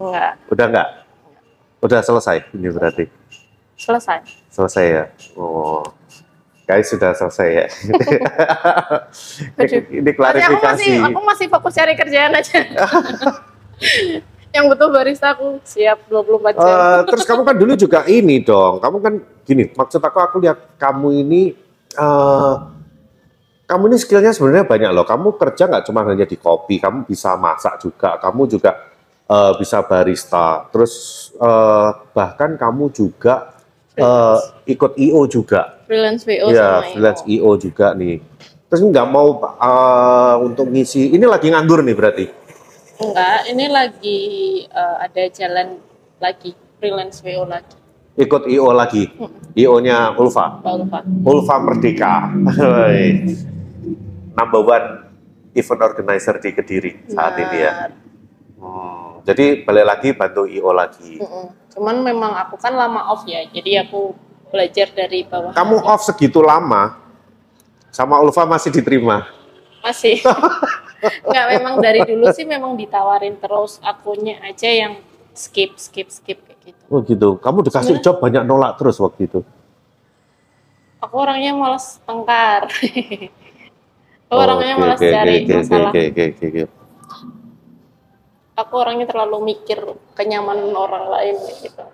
[0.00, 0.88] Enggak, udah nggak?
[1.84, 3.04] Udah selesai ini berarti?
[3.80, 4.20] selesai.
[4.60, 5.04] Selesai ya?
[5.40, 5.80] Oh,
[6.68, 7.66] guys sudah selesai ya?
[9.56, 12.60] Masih aku masih aku masih fokus cari kerjaan aja.
[14.52, 16.68] yang butuh barista aku siap 24 jam.
[16.68, 19.14] Eh, terus kamu kan dulu juga ini dong, kamu kan
[19.48, 21.56] gini, maksud aku aku lihat kamu ini,
[21.96, 22.54] eh,
[23.64, 25.06] kamu ini skillnya sebenarnya banyak loh.
[25.08, 28.76] Kamu kerja nggak cuma hanya di kopi, kamu bisa masak juga, kamu juga
[29.24, 30.68] eh, bisa barista.
[30.68, 30.92] Terus
[31.38, 33.59] eh, bahkan kamu juga
[34.00, 34.38] eh,
[34.72, 37.36] ikut IO juga, freelance VO ya sama freelance IO.
[37.36, 38.16] IO juga nih.
[38.70, 42.26] Terus nggak mau eh, untuk ngisi, ini lagi nganggur nih berarti?
[43.00, 44.18] Enggak, ini lagi
[44.68, 45.68] eh, ada jalan
[46.20, 47.76] lagi freelance VO lagi.
[48.20, 49.06] Ikut IO lagi,
[49.56, 50.60] IO-nya Ulfa.
[50.60, 51.00] Lupa.
[51.24, 52.28] Ulfa Merdeka.
[54.36, 54.86] Number one
[55.54, 57.72] event organizer di Kediri saat ini ya.
[57.72, 58.00] Nah,
[58.60, 59.24] Hmm.
[59.24, 61.16] Jadi balik lagi bantu IO lagi.
[61.16, 61.59] Mm-mm.
[61.70, 64.14] Cuman memang aku kan lama off ya, jadi aku
[64.50, 65.54] belajar dari bawah.
[65.54, 66.98] Kamu off segitu lama,
[67.94, 69.26] sama Ulfa masih diterima.
[69.80, 70.18] Masih.
[71.24, 75.00] Enggak, memang dari dulu sih memang ditawarin terus akunya aja yang
[75.32, 76.82] skip, skip, skip kayak gitu.
[76.92, 77.28] Oh gitu.
[77.40, 79.40] Kamu dikasih Sebenarnya- job banyak nolak terus waktu itu.
[81.00, 82.68] Aku orangnya malas tengkar.
[84.28, 85.90] aku Oh, orangnya oke, malas oke, cari oke, masalah.
[85.90, 86.62] Oke, oke, oke, oke.
[88.60, 89.80] Aku orangnya terlalu mikir
[90.12, 91.84] kenyamanan orang lain gitu.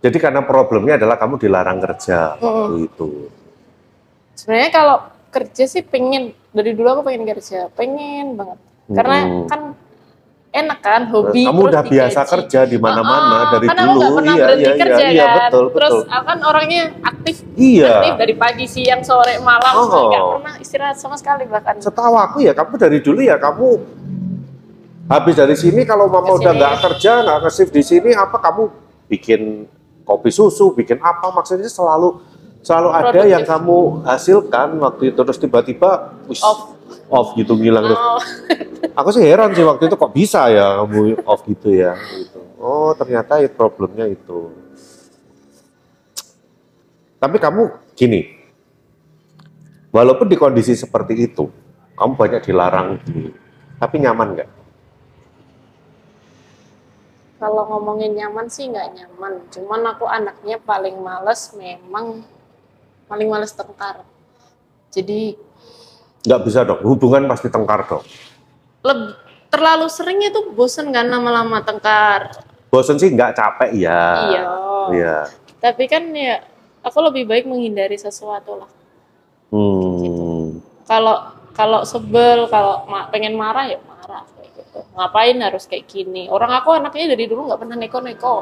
[0.00, 3.08] Jadi karena problemnya adalah kamu dilarang kerja waktu itu.
[4.36, 4.96] Sebenarnya kalau
[5.28, 8.58] kerja sih pengen dari dulu aku pengen kerja, pengen banget.
[8.86, 9.46] Karena Hmm.
[9.48, 9.60] kan
[10.54, 11.48] enak kan hobi.
[11.48, 12.32] Kamu terus udah biasa digaji.
[12.36, 13.96] kerja di mana-mana Ah, dari kan dulu.
[13.96, 15.36] nggak pernah iya, berhenti iya, kerja iya, iya, kan.
[15.50, 16.12] betul, Terus betul.
[16.12, 17.86] aku kan orangnya aktif, Iya.
[17.90, 19.88] aktif dari pagi, siang, sore, malam, Oh.
[19.88, 21.80] nggak pernah istirahat sama sekali bahkan.
[21.80, 23.68] Setahu aku ya kamu dari dulu ya kamu
[25.04, 28.72] habis dari sini kalau mama udah nggak kerja nggak nge-shift di sini apa kamu
[29.06, 29.68] bikin
[30.02, 32.20] kopi susu bikin apa maksudnya selalu
[32.64, 33.32] selalu ada Produktif.
[33.32, 35.90] yang kamu hasilkan waktu itu terus tiba-tiba
[36.40, 36.72] Off.
[37.12, 37.84] off gitu ngilang.
[37.92, 38.16] Oh,
[39.00, 41.92] Aku sih heran sih waktu itu kok bisa ya kamu off gitu ya.
[41.92, 42.40] Gitu.
[42.56, 44.48] Oh ternyata itu problemnya itu.
[47.20, 48.20] Tapi kamu gini,
[49.88, 51.48] walaupun di kondisi seperti itu,
[51.96, 53.32] kamu banyak dilarang, di-
[53.76, 54.48] tapi nyaman nggak?
[57.44, 59.44] Kalau ngomongin nyaman sih nggak nyaman.
[59.52, 62.24] Cuman aku anaknya paling males memang
[63.04, 64.00] paling males tengkar.
[64.88, 65.36] Jadi
[66.24, 68.00] Nggak bisa dong, hubungan pasti tengkar dong.
[68.80, 69.12] leb-
[69.52, 72.32] terlalu seringnya tuh bosen kan lama-lama tengkar.
[72.72, 74.00] Bosen sih nggak capek ya.
[74.32, 74.42] Iya.
[74.88, 75.16] Iya.
[75.60, 76.40] Tapi kan ya
[76.80, 78.70] aku lebih baik menghindari sesuatu lah.
[79.52, 80.64] Hmm.
[80.88, 84.24] Kalau kalau sebel, kalau pengen marah ya marah
[84.74, 84.98] gitu.
[84.98, 86.26] Ngapain harus kayak gini?
[86.26, 88.34] Orang aku anaknya dari dulu nggak pernah neko-neko.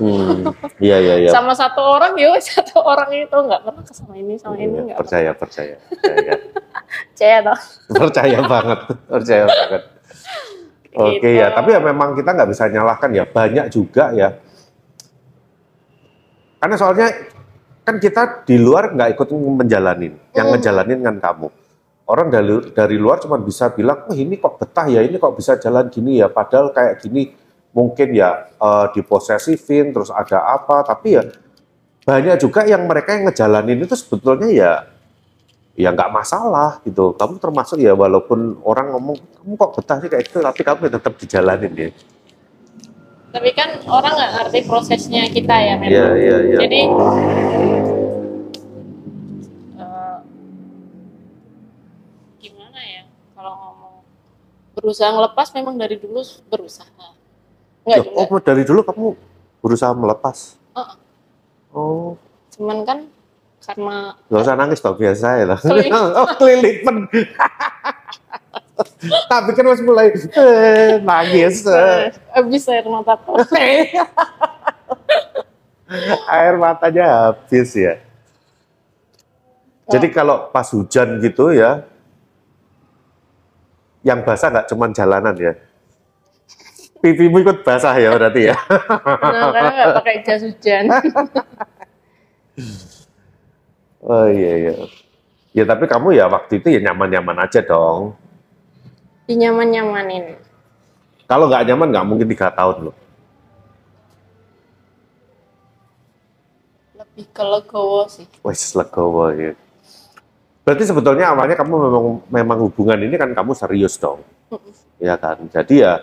[0.00, 0.48] Hmm.
[0.80, 1.30] Iya iya iya.
[1.30, 4.68] Sama satu orang ya satu orang itu nggak pernah ke sama ini sama ini Iya,
[4.72, 5.00] nggak pernah.
[5.00, 6.32] percaya percaya percaya
[7.12, 7.58] Percaya toh.
[7.92, 9.82] percaya banget percaya banget.
[10.96, 11.28] Oke Gitu.
[11.36, 14.32] ya, tapi ya memang kita nggak bisa nyalahkan ya banyak juga ya.
[16.56, 17.08] Karena soalnya
[17.84, 20.56] kan kita di luar nggak ikut menjalanin, yang Hmm.
[20.56, 21.48] ngejalanin kan kamu.
[22.06, 25.58] Orang dari dari luar cuma bisa bilang, oh ini kok betah ya, ini kok bisa
[25.58, 27.34] jalan gini ya, padahal kayak gini
[27.74, 31.26] mungkin ya eh, diposesifin, terus ada apa, tapi ya
[32.06, 34.72] banyak juga yang mereka yang ngejalanin itu sebetulnya ya
[35.74, 37.12] ya nggak masalah gitu.
[37.18, 40.92] Kamu termasuk ya walaupun orang ngomong kamu kok betah sih kayak gitu, tapi kamu ya
[41.02, 41.90] tetap dijalanin ya.
[43.34, 45.92] Tapi kan orang nggak ngerti prosesnya kita ya memang.
[45.92, 46.58] Iya iya iya.
[46.62, 46.80] Jadi
[49.76, 50.18] eh,
[52.40, 53.02] gimana ya
[53.34, 53.94] kalau ngomong
[54.86, 56.86] berusaha ngelepas memang dari dulu berusaha.
[57.82, 58.22] Enggak juga.
[58.22, 59.18] oh dari dulu kamu
[59.58, 60.54] berusaha melepas.
[60.78, 60.94] Heeh.
[61.74, 62.14] Oh,
[62.54, 62.98] Cuman kan
[63.66, 65.58] karena nggak usah nangis dong biasa ya lah.
[66.22, 67.02] Oh kelilipan.
[69.26, 71.66] tapi kan masih mulai eh, nangis.
[71.66, 73.42] eh, habis air mataku.
[76.26, 78.02] Air matanya habis ya.
[79.86, 81.86] Jadi kalau pas hujan gitu ya,
[84.06, 85.52] yang basah nggak cuma jalanan ya.
[87.02, 88.56] Pipimu ikut basah ya berarti ya.
[88.70, 90.86] Nah, karena nggak pakai jas hujan.
[94.06, 94.72] Oh iya iya.
[95.50, 98.14] Ya tapi kamu ya waktu itu ya nyaman-nyaman aja dong.
[99.26, 100.38] Dinyaman-nyamanin.
[101.26, 102.96] Kalau nggak nyaman nggak mungkin tiga tahun loh.
[106.94, 108.30] Lebih ke legowo sih.
[108.46, 109.58] Wes legowo ya.
[110.66, 114.26] Berarti sebetulnya awalnya kamu memang memang hubungan ini kan kamu serius dong.
[114.98, 115.46] Ya kan.
[115.46, 116.02] Jadi ya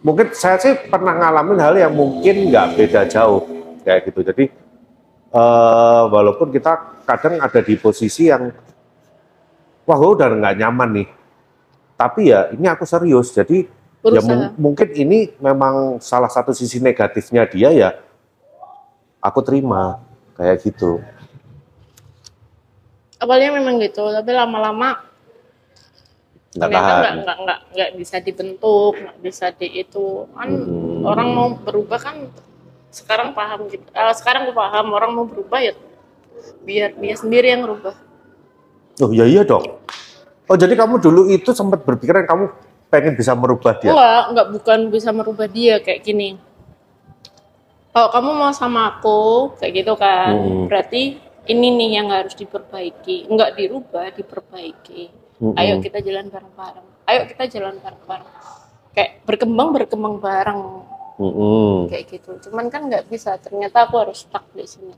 [0.00, 3.42] mungkin saya sih pernah ngalamin hal yang mungkin nggak beda jauh
[3.82, 4.22] kayak gitu.
[4.22, 4.44] Jadi
[5.34, 8.54] eh, walaupun kita kadang ada di posisi yang
[9.82, 11.08] wah gue udah nggak nyaman nih.
[11.98, 13.34] Tapi ya ini aku serius.
[13.34, 13.66] Jadi
[14.06, 14.30] ya Berusaha.
[14.30, 17.90] mung- mungkin ini memang salah satu sisi negatifnya dia ya
[19.18, 19.98] aku terima
[20.38, 21.02] kayak gitu.
[23.20, 25.06] Awalnya memang gitu, tapi lama-lama
[26.50, 31.06] Nggak ternyata nggak nggak nggak nggak bisa dibentuk nggak bisa di itu kan Hmm.
[31.06, 32.26] orang mau berubah kan
[32.90, 35.78] sekarang paham gitu Eh, sekarang gue paham orang mau berubah ya
[36.60, 37.94] biar dia sendiri yang berubah
[38.98, 39.62] Oh ya iya dong.
[40.44, 42.50] Oh jadi kamu dulu itu sempat berpikiran kamu
[42.90, 43.94] pengen bisa merubah dia.
[43.94, 46.34] enggak enggak bukan bisa merubah dia kayak gini
[47.90, 50.66] kalau kamu mau sama aku kayak gitu kan Hmm.
[50.66, 51.14] berarti
[51.50, 55.10] ini nih yang harus diperbaiki enggak dirubah diperbaiki
[55.42, 55.58] Mm-mm.
[55.58, 58.30] ayo kita jalan bareng-bareng ayo kita jalan bareng-bareng
[58.94, 60.62] kayak berkembang berkembang bareng
[61.18, 61.90] Mm-mm.
[61.90, 64.94] kayak gitu cuman kan nggak bisa ternyata aku harus stuck di sini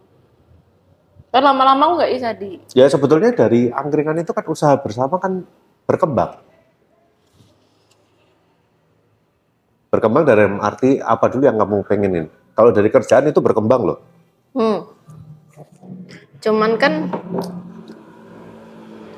[1.33, 5.41] kan lama-lama nggak bisa di Ya sebetulnya dari angkringan itu kan usaha bersama kan
[5.89, 6.37] berkembang.
[9.89, 12.27] Berkembang dalam arti apa dulu yang kamu pengenin?
[12.53, 13.99] Kalau dari kerjaan itu berkembang loh.
[14.53, 15.02] hmm.
[16.43, 17.07] Cuman kan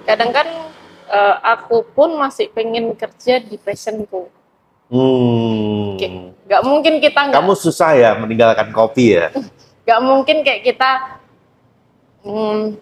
[0.05, 0.49] kadang kan
[1.09, 4.31] eh, aku pun masih pengen kerja di passionku
[4.85, 5.97] Hmm.
[6.45, 9.33] Nggak mungkin kita nggak Kamu susah ya meninggalkan kopi ya?
[9.89, 10.91] nggak mungkin kayak kita
[12.23, 12.77] hmm,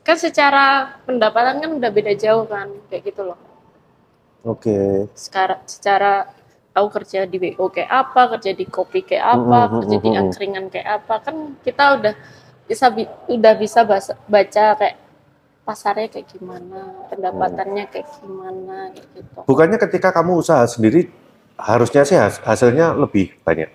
[0.00, 3.38] kan secara pendapatan kan udah beda jauh kan kayak gitu loh
[4.42, 5.06] Oke.
[5.12, 6.12] secara secara
[6.72, 10.64] aku kerja di WO kayak apa kerja di kopi kayak apa Mhm, kerja di angkringan
[10.68, 12.14] kayak apa kan kita udah
[12.66, 14.96] bisa bi- udah bisa basa- baca kayak
[15.62, 21.10] pasarnya kayak gimana pendapatannya kayak gimana kayak gitu Bukannya ketika kamu usaha sendiri
[21.56, 23.70] harusnya sih has- hasilnya lebih banyak.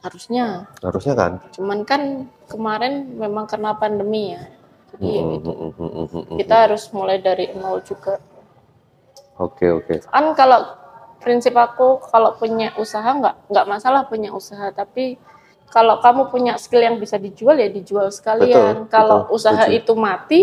[0.00, 1.32] harusnya Harusnya kan?
[1.52, 2.02] cuman kan
[2.48, 4.48] kemarin memang karena pandemi ya
[4.90, 5.50] jadi ya Hmm, gitu.
[5.52, 8.16] hmm, hmm, hmm, hmm, kita harus mulai dari nol juga
[9.36, 10.00] Oke oke.
[10.04, 10.72] kan kalau
[11.16, 15.20] prinsip aku kalau punya usaha nggak nggak masalah punya usaha tapi
[15.70, 19.78] kalau kamu punya skill yang bisa dijual ya dijual sekalian Betul, kalau betul, usaha setuju.
[19.78, 20.40] itu mati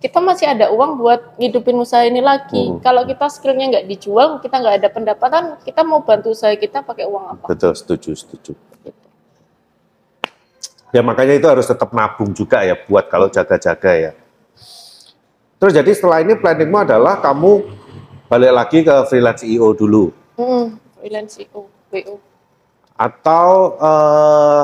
[0.00, 2.80] kita masih ada uang buat ngidupin usaha ini lagi Hmm.
[2.80, 7.04] kalau kita skillnya nggak dijual kita nggak ada pendapatan kita mau bantu usaha kita pakai
[7.04, 8.52] uang apa Betul setuju setuju.
[8.56, 8.90] gitu.
[10.90, 14.12] Ya makanya itu harus tetap nabung juga ya buat kalau jaga-jaga ya.
[15.54, 17.68] Terus jadi setelah ini planningmu adalah kamu
[18.26, 22.16] balik lagi ke freelance CEO dulu Hmm, freelance CEO, WO.
[23.00, 23.48] Atau
[23.80, 24.62] eh,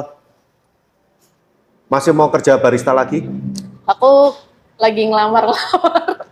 [1.89, 3.25] masih mau kerja barista lagi?
[3.83, 4.35] aku
[4.77, 5.49] lagi ngelamar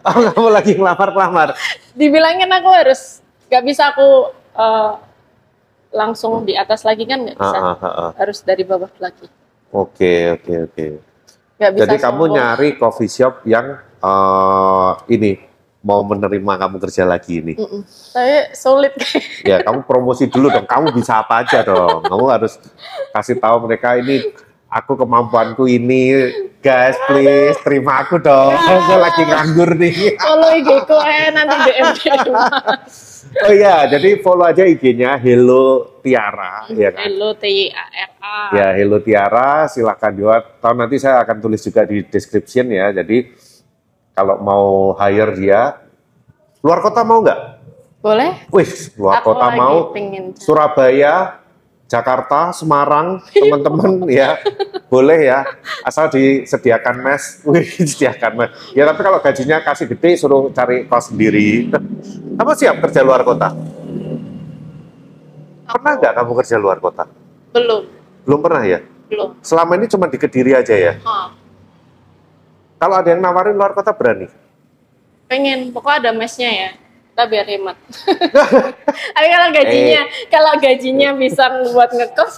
[0.05, 1.57] Oh, kamu lagi ngelamar-ngelamar.
[1.97, 4.09] dibilangin aku harus nggak bisa aku
[4.53, 4.93] eh,
[5.91, 8.11] langsung di atas lagi kan nggak Ah, bisa ah, ah, ah.
[8.21, 9.25] harus dari bawah lagi
[9.73, 10.87] Oke, oke, oke.
[11.57, 15.33] nggak bisa Jadi kamu nyari coffee shop yang eh, ini
[15.85, 17.55] mau menerima kamu kerja lagi ini.
[17.61, 17.85] Mm-mm.
[17.85, 18.97] tapi sulit
[19.51, 20.65] Ya, kamu promosi dulu dong.
[20.65, 22.09] Kamu bisa apa aja dong.
[22.09, 22.57] Kamu harus
[23.13, 24.33] kasih tahu mereka ini
[24.73, 26.33] aku kemampuanku ini.
[26.65, 28.57] Guys, please terima aku dong.
[28.57, 30.17] Aku lagi nganggur nih.
[30.17, 31.93] follow IG ku eh nanti DM
[33.45, 37.03] Oh iya, jadi follow aja IG-nya Hello Tiara, ya kan?
[37.09, 40.41] Hello T A R A Ya, Hello Tiara, silahkan juga.
[40.41, 42.95] Tahu nanti saya akan tulis juga di description ya.
[42.95, 43.35] Jadi
[44.15, 44.67] kalau mau
[45.03, 45.83] hire dia,
[46.63, 47.41] luar kota mau nggak?
[48.05, 48.69] boleh Wih,
[49.01, 49.89] luar aku kota mau.
[50.37, 51.41] Surabaya,
[51.89, 54.37] Jakarta, Semarang, teman-teman ya,
[54.93, 55.41] boleh ya,
[55.83, 58.51] asal disediakan mes, wih disediakan mes.
[58.77, 61.73] Ya tapi kalau gajinya kasih gede, suruh cari kos sendiri.
[62.39, 63.57] Kamu siap kerja luar kota?
[65.65, 67.09] Pernah nggak kamu kerja luar kota?
[67.55, 67.83] belum
[68.27, 68.79] Belum pernah ya?
[69.09, 70.99] belum Selama ini cuma di Kediri aja ya?
[71.07, 71.31] Ah,
[72.85, 74.29] Kalau ada yang nawarin luar kota berani?
[75.25, 76.71] pengen pokoknya ada mesnya ya
[77.09, 77.77] kita biar hemat
[79.17, 80.29] tapi kalau gajinya Eh.
[80.29, 82.35] kalau gajinya bisa buat ngekos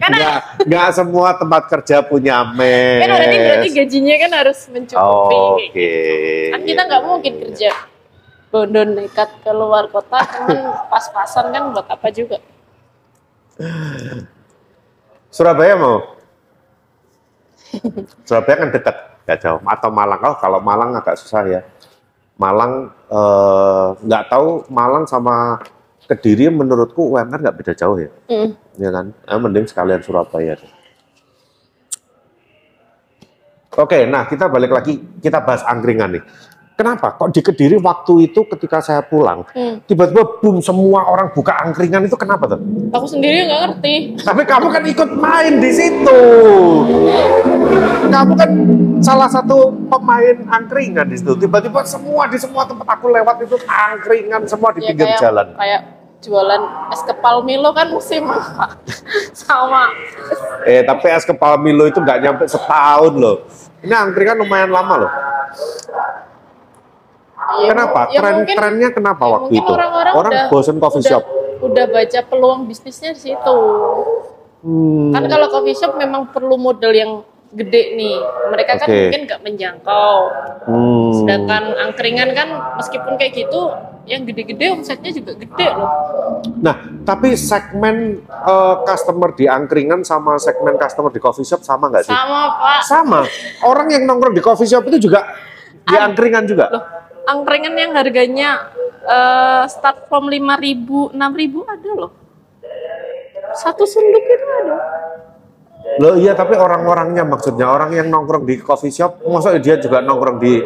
[0.00, 3.04] karena Nggak, nggak semua tempat kerja punya mes.
[3.04, 5.36] kan berarti berarti gajinya kan harus mencukupi
[5.68, 5.92] Oke.
[6.48, 7.70] kan kita nggak mungkin kerja
[8.48, 12.40] bondo nekat ke luar kota cuman pas-pasan kan buat apa juga
[15.30, 16.19] Surabaya mau?
[18.26, 19.60] Surabaya kan dekat, nggak jauh.
[19.64, 20.20] Atau Malang?
[20.22, 21.60] Oh, kalau Malang agak susah ya.
[22.40, 25.60] Malang eh, nggak tahu Malang sama
[26.10, 28.50] Kediri menurutku UMR nggak beda jauh ya, Hmm.
[28.74, 29.14] ya kan?
[29.14, 30.58] Eh, mending sekalian Surabaya.
[30.58, 30.72] deh.
[33.78, 36.24] Oke, nah kita balik lagi kita bahas angkringan nih.
[36.80, 37.12] Kenapa?
[37.12, 39.84] Kok di Kediri waktu itu ketika saya pulang Hmm.
[39.84, 42.60] tiba-tiba boom semua orang buka angkringan itu kenapa tuh?
[42.88, 46.20] aku sendiri nggak ngerti Tapi kamu kan ikut main di situ.
[48.08, 48.50] Kamu kan
[48.98, 51.36] salah satu pemain angkringan di situ.
[51.36, 55.46] Tiba-tiba semua di semua tempat aku lewat itu angkringan semua di ya pinggir kayak jalan.
[55.54, 55.80] kayak
[56.20, 58.24] jualan es kepal Milo kan musim
[59.36, 59.88] sama
[60.62, 63.44] Eh, tapi es kepala Milo itu nggak nyampe setahun loh.
[63.80, 65.12] Ini angkringan lumayan lama loh.
[67.52, 68.00] Ya, Kenapa?
[68.08, 69.70] ya Tren mungkin- trennya kenapa ya waktu itu?
[69.70, 71.24] orang-orang Orang udah- bosen coffee udah, shop.
[71.60, 73.58] udah baca peluang bisnisnya di situ
[74.60, 75.10] Hmm.
[75.10, 77.12] kan kalau coffee shop memang perlu modal yang
[77.50, 78.14] gede nih
[78.46, 78.94] mereka kan Oke.
[79.02, 80.14] mungkin nggak menjangkau
[80.62, 81.10] Hmm.
[81.12, 83.60] sedangkan angkringan kan meskipun kayak gitu
[84.04, 85.90] yang gede-gede omsetnya juga gede loh
[86.56, 86.72] Nah,
[87.02, 92.12] tapi segmen eh, customer di angkringan sama segmen customer di coffee shop sama nggak sih?
[92.12, 93.20] sama pak Sama.
[93.62, 95.26] Orang yang nongkrong di coffee shop itu juga
[95.82, 96.68] di angkringan juga.
[96.68, 96.82] loh
[97.30, 98.50] angkringan yang harganya
[99.00, 101.16] eh start from 5000 6000
[101.64, 102.12] ada loh
[103.52, 104.76] satu senduk itu ada
[105.98, 110.38] Loh iya tapi orang-orangnya maksudnya orang yang nongkrong di coffee shop, maksudnya dia juga nongkrong
[110.38, 110.60] di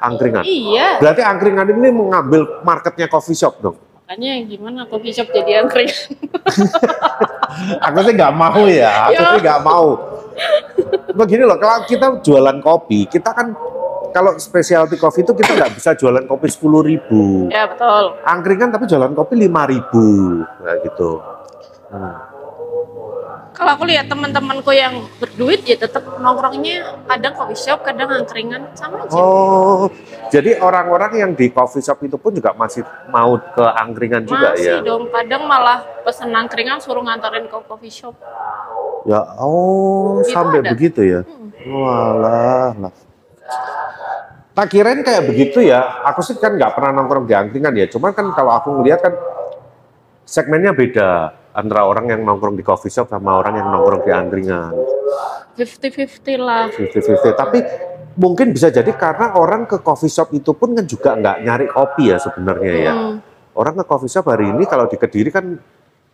[0.00, 0.40] angkringan.
[0.42, 3.76] iya Berarti angkringan ini mengambil marketnya coffee shop dong.
[4.04, 6.16] makanya gimana coffee shop jadi angkringan
[7.86, 9.28] Aku sih nggak mau ya, aku Ya.
[9.30, 9.86] sih nggak mau.
[11.14, 13.54] Begini loh, kalau kita jualan kopi, kita kan
[14.14, 17.50] kalau specialty coffee itu kita nggak bisa jualan kopi sepuluh ribu.
[17.50, 20.04] ya betul Angkringan tapi jualan kopi lima ribu,
[20.56, 21.18] kayak gitu.
[21.90, 22.14] Hmm.
[23.50, 29.02] kalau aku lihat teman-temanku yang berduit ya tetap nongkrongnya kadang coffee shop kadang angkringan sama
[29.02, 29.86] aja Oh,
[30.26, 34.74] jadi orang-orang yang di coffee shop itu pun juga masih mau ke angkringan juga masih
[34.74, 34.82] ya?
[34.82, 38.14] dong kadang malah pesen angkringan suruh nganterin ke coffee shop
[39.04, 40.72] Ya, oh Itu sampai ada.
[40.72, 41.20] begitu ya?
[41.22, 41.52] Hmm.
[41.68, 42.92] Walah, lah.
[44.54, 46.06] Tak kirain kayak begitu ya.
[46.06, 47.90] Aku sih kan nggak pernah nongkrong di angkringan ya.
[47.90, 49.14] Cuman kan kalau aku ngeliat kan
[50.22, 54.70] segmennya beda antara orang yang nongkrong di coffee shop sama orang yang nongkrong di angkringan.
[55.58, 57.34] 50-50 lah 50-50.
[57.34, 57.58] Tapi
[58.14, 62.14] mungkin bisa jadi karena orang ke coffee shop itu pun kan juga nggak nyari kopi
[62.14, 62.94] ya sebenarnya ya.
[62.94, 63.18] Hmm.
[63.58, 65.58] Orang ke coffee shop hari ini kalau di Kediri kan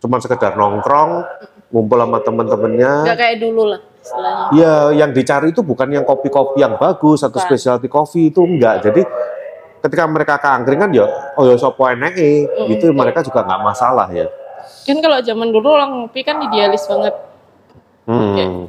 [0.01, 1.25] cuma sekedar nongkrong,
[1.69, 2.93] ngumpul sama temen-temennya.
[3.05, 7.37] nggak kayak dulu lah istilahnya Ya, yang dicari itu bukan yang kopi-kopi yang bagus atau
[7.37, 7.45] Bukan.
[7.47, 8.81] specialty coffee itu enggak.
[8.81, 9.05] Jadi
[9.79, 14.25] ketika mereka ke angkringan ya, oh ya sopo eneke, gitu mereka juga nggak masalah ya.
[14.81, 17.13] kan kalau zaman dulu orang ngopi kan idealis banget
[18.01, 18.65] Hmm,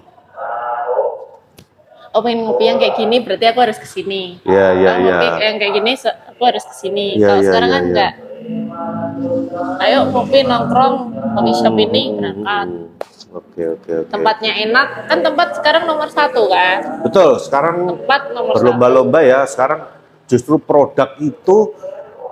[2.12, 5.16] oh pengen ngopi yang kayak gini berarti aku harus ke sini ya ya Kalau ya.
[5.16, 7.88] ngopi yang kayak gini aku harus ke sini Iya, kalau iya, sekarang iya, kan iya.
[7.88, 8.12] enggak
[9.80, 10.94] ayo ngopi nongkrong
[11.32, 12.88] coffee shop ini berangkat Hmm,
[13.32, 14.10] Oke oke oke.
[14.12, 17.40] tempatnya enak kan tempat sekarang nomor satu kan Betul.
[17.40, 19.40] Sekarang tempat nomor berlomba-lomba ya.
[19.48, 19.88] Sekarang
[20.28, 21.72] justru produk itu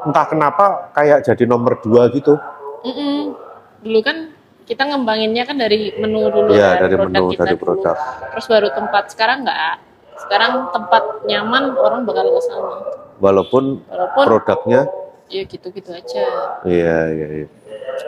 [0.01, 2.37] entah kenapa kayak jadi nomor dua gitu.
[2.81, 3.37] Mm-mm.
[3.81, 4.33] dulu kan
[4.65, 7.65] kita ngembanginnya kan dari menu dulu Iya kan, dari produk menu kita dari dulu.
[7.65, 7.97] produk.
[8.33, 9.77] terus baru tempat sekarang enggak
[10.17, 12.73] sekarang tempat nyaman orang bakal ke sana
[13.19, 14.81] Walaupun walaupun produknya,
[15.29, 16.25] ya gitu-gitu aja
[16.65, 17.27] iya iya.
[17.41, 17.47] iya.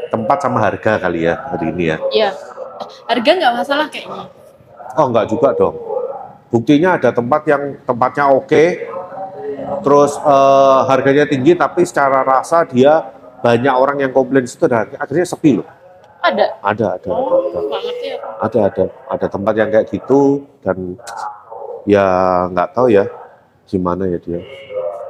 [0.08, 1.96] Tempat sama harga kali ya hari ini ya.
[2.12, 2.32] ya Eh,
[3.08, 4.26] harga nggak masalah kayaknya
[4.92, 5.76] Oh enggak juga dong.
[6.52, 8.64] Buktinya ada tempat yang tempatnya oke,
[9.80, 13.00] terus eh, harganya tinggi tapi secara rasa dia
[13.40, 15.68] banyak orang yang komplain situ dan akhirnya sepi loh.
[16.22, 19.86] ada Ada ada ada oh ada nggak ngerti ya ada ada ada tempat yang kayak
[19.90, 20.94] gitu dan
[21.82, 22.06] ya
[22.46, 23.10] nggak tahu ya
[23.66, 24.38] gimana ya dia.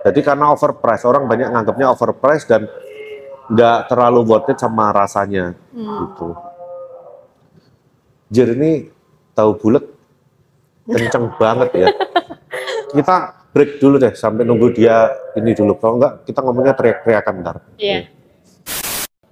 [0.08, 2.64] Jadi karena overprice orang banyak nganggapnya overprice dan
[3.52, 5.98] nggak terlalu worth it sama rasanya hmm.
[6.06, 6.51] gitu.
[8.32, 8.88] Jir ini
[9.36, 9.84] tahu bulat
[10.88, 11.88] kenceng banget ya.
[12.96, 13.16] Kita
[13.52, 15.76] break dulu deh sampai nunggu dia ini dulu.
[15.76, 17.56] Kalau enggak kita ngomongnya teriak-teriakan ntar.
[17.76, 18.08] Iya.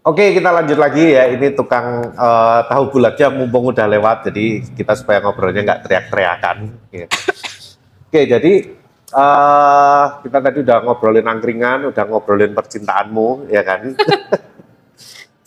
[0.05, 1.33] Oke kita lanjut lagi ya.
[1.33, 4.29] Ini tukang eh, tahu bulatnya mumpung udah lewat.
[4.29, 6.57] Jadi kita supaya ngobrolnya nggak teriak-teriakan.
[6.93, 7.09] Ya.
[8.05, 8.53] Oke jadi
[9.11, 13.81] eh kita tadi udah ngobrolin angkringan, udah ngobrolin percintaanmu ya kan.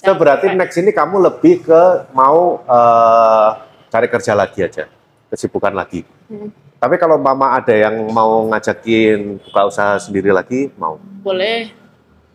[0.03, 1.81] So berarti next ini kamu lebih ke
[2.11, 3.49] mau eh,
[3.87, 4.83] cari kerja lagi aja,
[5.31, 6.03] kesibukan lagi.
[6.27, 6.51] Hmm.
[6.83, 10.99] Tapi kalau mama ada yang mau ngajakin buka usaha sendiri lagi, mau.
[11.23, 11.71] boleh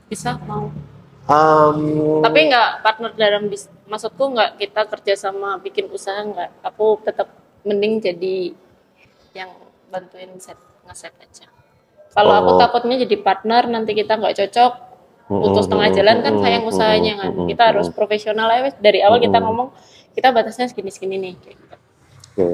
[0.08, 0.72] bisa mau
[1.28, 7.04] Em, tapi nggak partner dalam bis maksudku nggak kita kerja sama bikin usaha nggak aku
[7.04, 7.28] tetap
[7.68, 8.56] mending jadi
[9.36, 9.52] yang
[9.92, 10.56] bantuin set
[10.88, 11.52] ngeset aja
[12.16, 12.58] kalau aku Oh.
[12.64, 14.72] takutnya jadi partner nanti kita nggak cocok
[15.29, 18.72] putus tengah jalan kan sayang usahanya kan kita harus profesional wes.
[18.81, 19.68] dari awal kita ngomong
[20.16, 21.76] kita batasnya segini segini nih gitu.
[22.35, 22.49] Oke.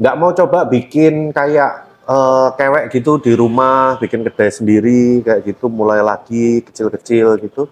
[0.00, 5.68] Nggak mau coba bikin kayak eh, kewek gitu di rumah, bikin kedai sendiri kayak gitu,
[5.68, 7.68] mulai lagi kecil-kecil gitu.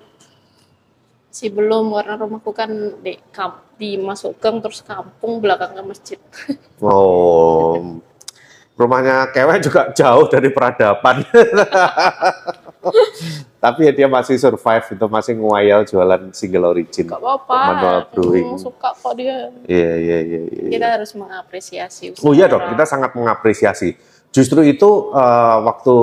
[1.37, 2.73] si belum karena rumahku kan
[3.05, 6.17] di kamp di masuk gang terus kampung belakangnya masjid
[6.81, 8.01] Oh,
[8.73, 11.21] rumahnya kewek juga jauh dari peradaban.
[13.67, 17.11] Tapi ya dia masih survive itu masih nguayal jualan single origin.
[17.11, 17.59] Gak apa-apa.
[17.75, 18.55] Manual brewing.
[18.55, 19.51] Hmm, suka kok dia.
[19.67, 20.41] Iya iya iya.
[20.47, 20.71] iya.
[20.71, 22.15] Kita harus mengapresiasi.
[22.15, 22.79] usaha Oh iya dong, orang.
[22.79, 23.99] kita sangat mengapresiasi.
[24.31, 25.95] Justru itu eh, waktu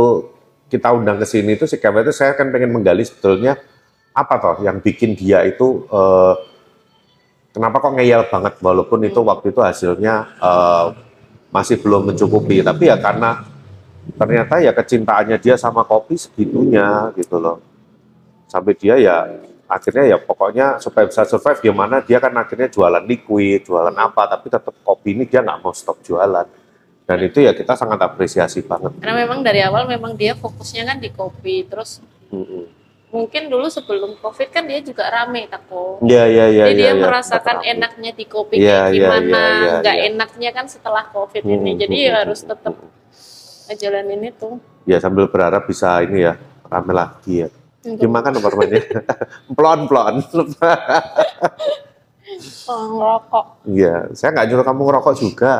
[0.67, 3.55] kita undang ke sini itu si Kevin itu saya kan pengen menggali sebetulnya
[4.11, 6.35] apa toh yang bikin dia itu eh,
[7.55, 10.85] kenapa kok ngeyel banget walaupun itu waktu itu hasilnya eh,
[11.55, 13.52] masih belum mencukupi tapi ya karena
[14.19, 17.63] ternyata ya kecintaannya dia sama kopi segitunya gitu loh
[18.51, 19.25] sampai dia ya
[19.65, 24.51] akhirnya ya pokoknya supaya bisa survive gimana dia kan akhirnya jualan liquid jualan apa tapi
[24.51, 26.45] tetap kopi ini dia nggak mau stop jualan
[27.03, 30.97] dan itu ya kita sangat apresiasi banget Karena memang dari awal memang dia fokusnya kan
[31.03, 31.67] di kopi.
[31.67, 31.99] Terus
[32.31, 32.63] Mm-mm.
[33.11, 36.65] mungkin dulu sebelum covid kan dia juga rame tako Iya iya iya.
[36.65, 37.03] jadi iya, dia iya.
[37.03, 37.71] merasakan Tetap.
[37.77, 40.09] enaknya di kopi kayak iya, gimana iya, iya, nggak iya.
[40.09, 42.89] enaknya kan setelah covid ini hmm, jadi hmm, ya harus tetap hmm.
[43.69, 46.35] Ngejalanin itu Ya sambil berharap bisa ini ya
[46.67, 47.49] rame lagi ya.
[47.83, 48.83] Untuk Dimakan apartemennya.
[49.57, 50.15] plon plon.
[52.67, 55.53] oh, ngerokok Iya, saya nggak nyuruh kamu ngerokok juga.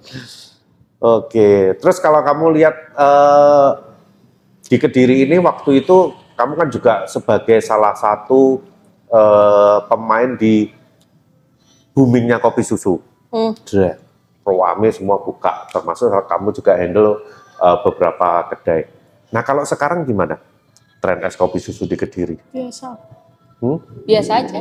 [1.00, 3.70] Oke, terus kalau kamu lihat eh,
[4.68, 8.60] di Kediri ini waktu itu kamu kan juga sebagai salah satu
[9.08, 10.68] eh, pemain di
[11.96, 13.00] boomingnya kopi susu.
[13.32, 13.56] Hmm.
[13.64, 13.96] Dre,
[14.58, 17.22] Rame semua buka, termasuk kamu juga handle
[17.60, 18.88] eh, beberapa kedai.
[19.30, 20.40] Nah kalau sekarang gimana?
[21.00, 22.36] Tren es kopi susu di Kediri?
[22.52, 22.92] biasa
[23.60, 23.76] Hmm?
[24.08, 24.60] biasa aja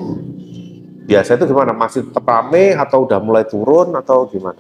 [1.09, 1.71] Biasa itu gimana?
[1.71, 4.59] Masih tetap rame atau udah mulai turun atau gimana?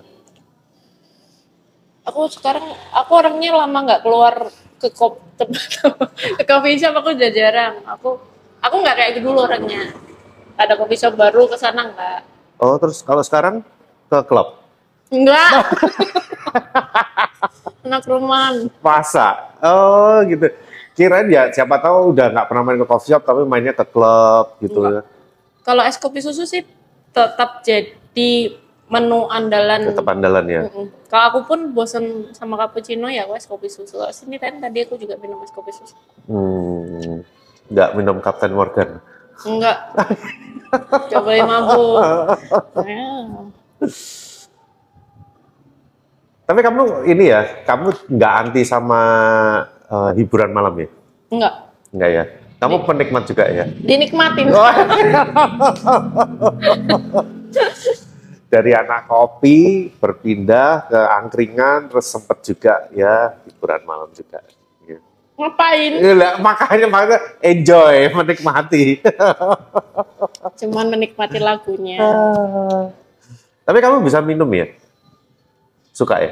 [2.09, 4.49] aku sekarang aku orangnya lama nggak keluar
[4.81, 8.17] ke kop ke coffee shop aku udah jarang aku
[8.65, 9.93] aku nggak kayak dulu orangnya
[10.57, 12.21] ada coffee shop baru ke sana nggak
[12.59, 13.63] Oh, terus kalau sekarang
[14.11, 14.59] ke klub?
[15.09, 15.51] Enggak.
[17.85, 18.69] Anak rumahan.
[18.81, 19.49] Masa?
[19.61, 20.49] Oh, gitu.
[20.93, 24.59] Kirain ya siapa tahu udah nggak pernah main ke coffee shop tapi mainnya ke klub
[24.61, 24.83] gitu.
[24.83, 25.05] Enggak.
[25.63, 26.65] Kalau es kopi susu sih
[27.13, 28.31] tetap jadi
[28.89, 29.93] menu andalan.
[29.93, 30.61] Tetap andalan ya.
[30.67, 30.85] Mm-mm.
[31.07, 34.01] Kalau aku pun bosen sama cappuccino ya aku es kopi susu.
[34.11, 35.95] Sini kan tadi aku juga minum es kopi susu.
[36.27, 37.23] Hmm,
[37.69, 38.99] nggak minum Captain Morgan.
[39.47, 39.77] Enggak.
[41.09, 41.97] Gak boleh mabuk.
[42.85, 43.25] Ya.
[46.49, 49.01] Tapi kamu ini ya, kamu nggak anti sama
[49.85, 50.89] eh, hiburan malam ya?
[51.29, 51.53] Enggak.
[51.93, 52.23] Nggak ya?
[52.57, 53.69] Kamu penikmat juga ya?
[53.69, 54.49] Dinikmatin.
[54.49, 54.65] Oh.
[58.49, 64.41] Dari anak kopi berpindah ke angkringan, terus sempet juga ya hiburan malam juga.
[64.89, 64.97] Ya.
[65.37, 66.01] Ngapain?
[66.01, 69.05] Iya, makanya makanya enjoy, menikmati.
[70.65, 72.01] Cuman menikmati lagunya.
[73.69, 74.65] Tapi kamu bisa minum ya?
[75.91, 76.31] Suka ya?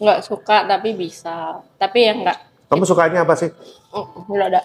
[0.00, 1.60] Enggak suka tapi bisa.
[1.76, 2.38] Tapi ya enggak.
[2.70, 3.50] Kamu sukanya apa sih?
[4.28, 4.60] Enggak ada.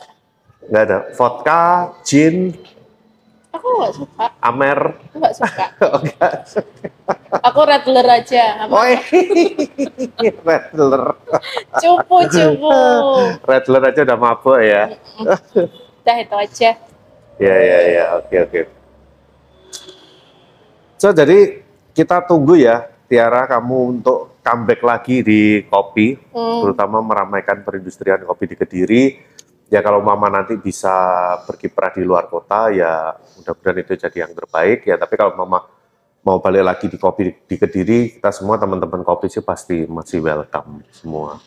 [0.65, 0.97] Nggak ada.
[1.13, 1.63] Vodka,
[2.01, 2.53] gin,
[3.55, 4.25] Aku enggak suka.
[4.43, 4.79] amer.
[5.15, 5.65] Enggak suka.
[5.85, 6.87] Oh, nggak suka.
[7.43, 8.67] Aku Rattler aja.
[8.67, 8.79] Oh,
[10.47, 11.03] Rattler.
[11.79, 12.79] Cupu, cupu.
[13.49, 14.83] Rattler aja udah mabuk ya.
[15.21, 16.69] Udah itu aja.
[17.35, 18.05] Ya, ya, ya.
[18.19, 18.61] Oke, oke.
[20.95, 21.61] So, jadi
[21.91, 26.61] kita tunggu ya, Tiara, kamu untuk comeback lagi di kopi, Hmm.
[26.65, 29.03] terutama meramaikan perindustrian kopi di Kediri.
[29.69, 30.93] Ya kalau Mama nanti bisa
[31.49, 34.85] berkiprah di luar kota, ya mudah-mudahan itu jadi yang terbaik.
[34.85, 35.65] Ya tapi kalau Mama
[36.25, 40.81] mau balik lagi di kopi di Kediri, kita semua teman-teman kopi sih pasti masih welcome
[40.89, 41.37] semua.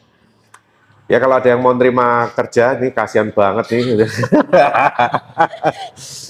[1.08, 4.04] Ya kalau ada yang mau terima kerja, nih kasihan banget nih.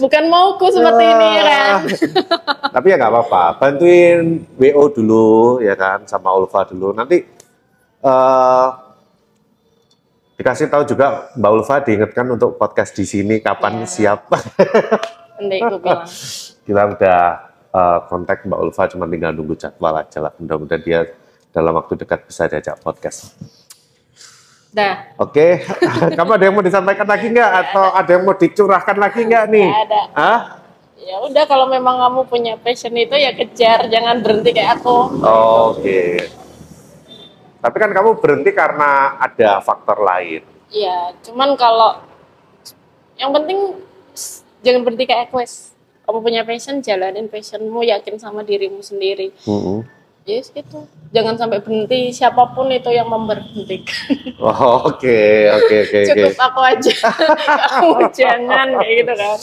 [0.06, 1.78] Bukan mauku seperti ini ya kan.
[2.78, 6.94] Tapi ya nggak apa-apa, bantuin WO dulu ya kan, sama Ulfa dulu.
[6.94, 7.26] Nanti
[7.98, 8.68] eh
[10.38, 13.86] dikasih tahu juga Mbak Ulfa diingatkan untuk podcast di sini kapan Ya.
[13.90, 14.30] siap.
[15.42, 16.06] Nanti aku bilang.
[16.62, 17.20] Kita udah
[17.74, 20.32] eh, kontak Mbak Ulfa, cuma tinggal nunggu jadwal aja lah.
[20.38, 21.02] Mudah-mudahan dia
[21.50, 23.34] dalam waktu dekat bisa diajak podcast.
[24.78, 24.94] Dah.
[25.18, 25.66] Oke,
[26.18, 27.50] kamu ada yang mau disampaikan lagi nggak?
[27.66, 29.66] Atau ada yang mau dicurahkan lagi nggak nih?
[29.66, 30.02] Nggak ada.
[30.14, 30.40] Hah?
[31.02, 35.18] Ya udah kalau memang kamu punya passion itu ya kejar, jangan berhenti kayak aku.
[35.74, 36.30] Oke.
[37.58, 40.46] Tapi kan kamu berhenti karena ada faktor lain.
[40.70, 41.98] Iya, cuman kalau
[43.18, 43.82] yang penting
[44.62, 45.42] jangan berhenti kayak aku.
[46.06, 49.34] Kamu punya passion, jalanin passionmu, yakin sama dirimu sendiri.
[49.44, 49.97] Mm-mm.
[50.28, 50.84] Yes, itu.
[51.08, 54.36] Jangan sampai berhenti, siapa pun itu yang memberhentikan.
[54.44, 56.00] Oh, Oke, oke, oke, oke.
[56.12, 56.94] Cukup aku aja.
[57.72, 59.38] Kamu jangan kayak gitu kan.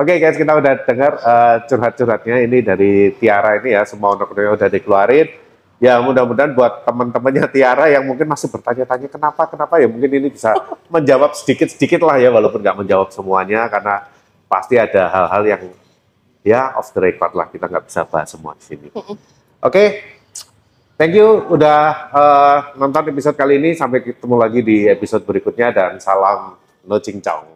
[0.00, 4.68] Oke guys, kita udah dengar eh, curhat-curhatnya ini dari Tiara ini ya, semua unek-uneknya udah
[4.72, 5.28] dikeluarin.
[5.84, 10.56] Ya mudah-mudahan buat teman-temannya Tiara yang mungkin masih bertanya-tanya kenapa, kenapa ya mungkin ini bisa
[10.94, 14.08] menjawab sedikit-sedikit lah ya, walaupun nggak menjawab semuanya karena
[14.48, 15.62] pasti ada hal-hal yang
[16.40, 18.88] ya off the record lah kita nggak bisa bahas semua di sini.
[19.62, 20.02] Oke,
[20.96, 21.80] thank you udah
[22.12, 23.76] eh, nonton episode kali ini.
[23.76, 26.56] Sampai ketemu lagi di episode berikutnya dan salam
[26.88, 27.51] no cincong.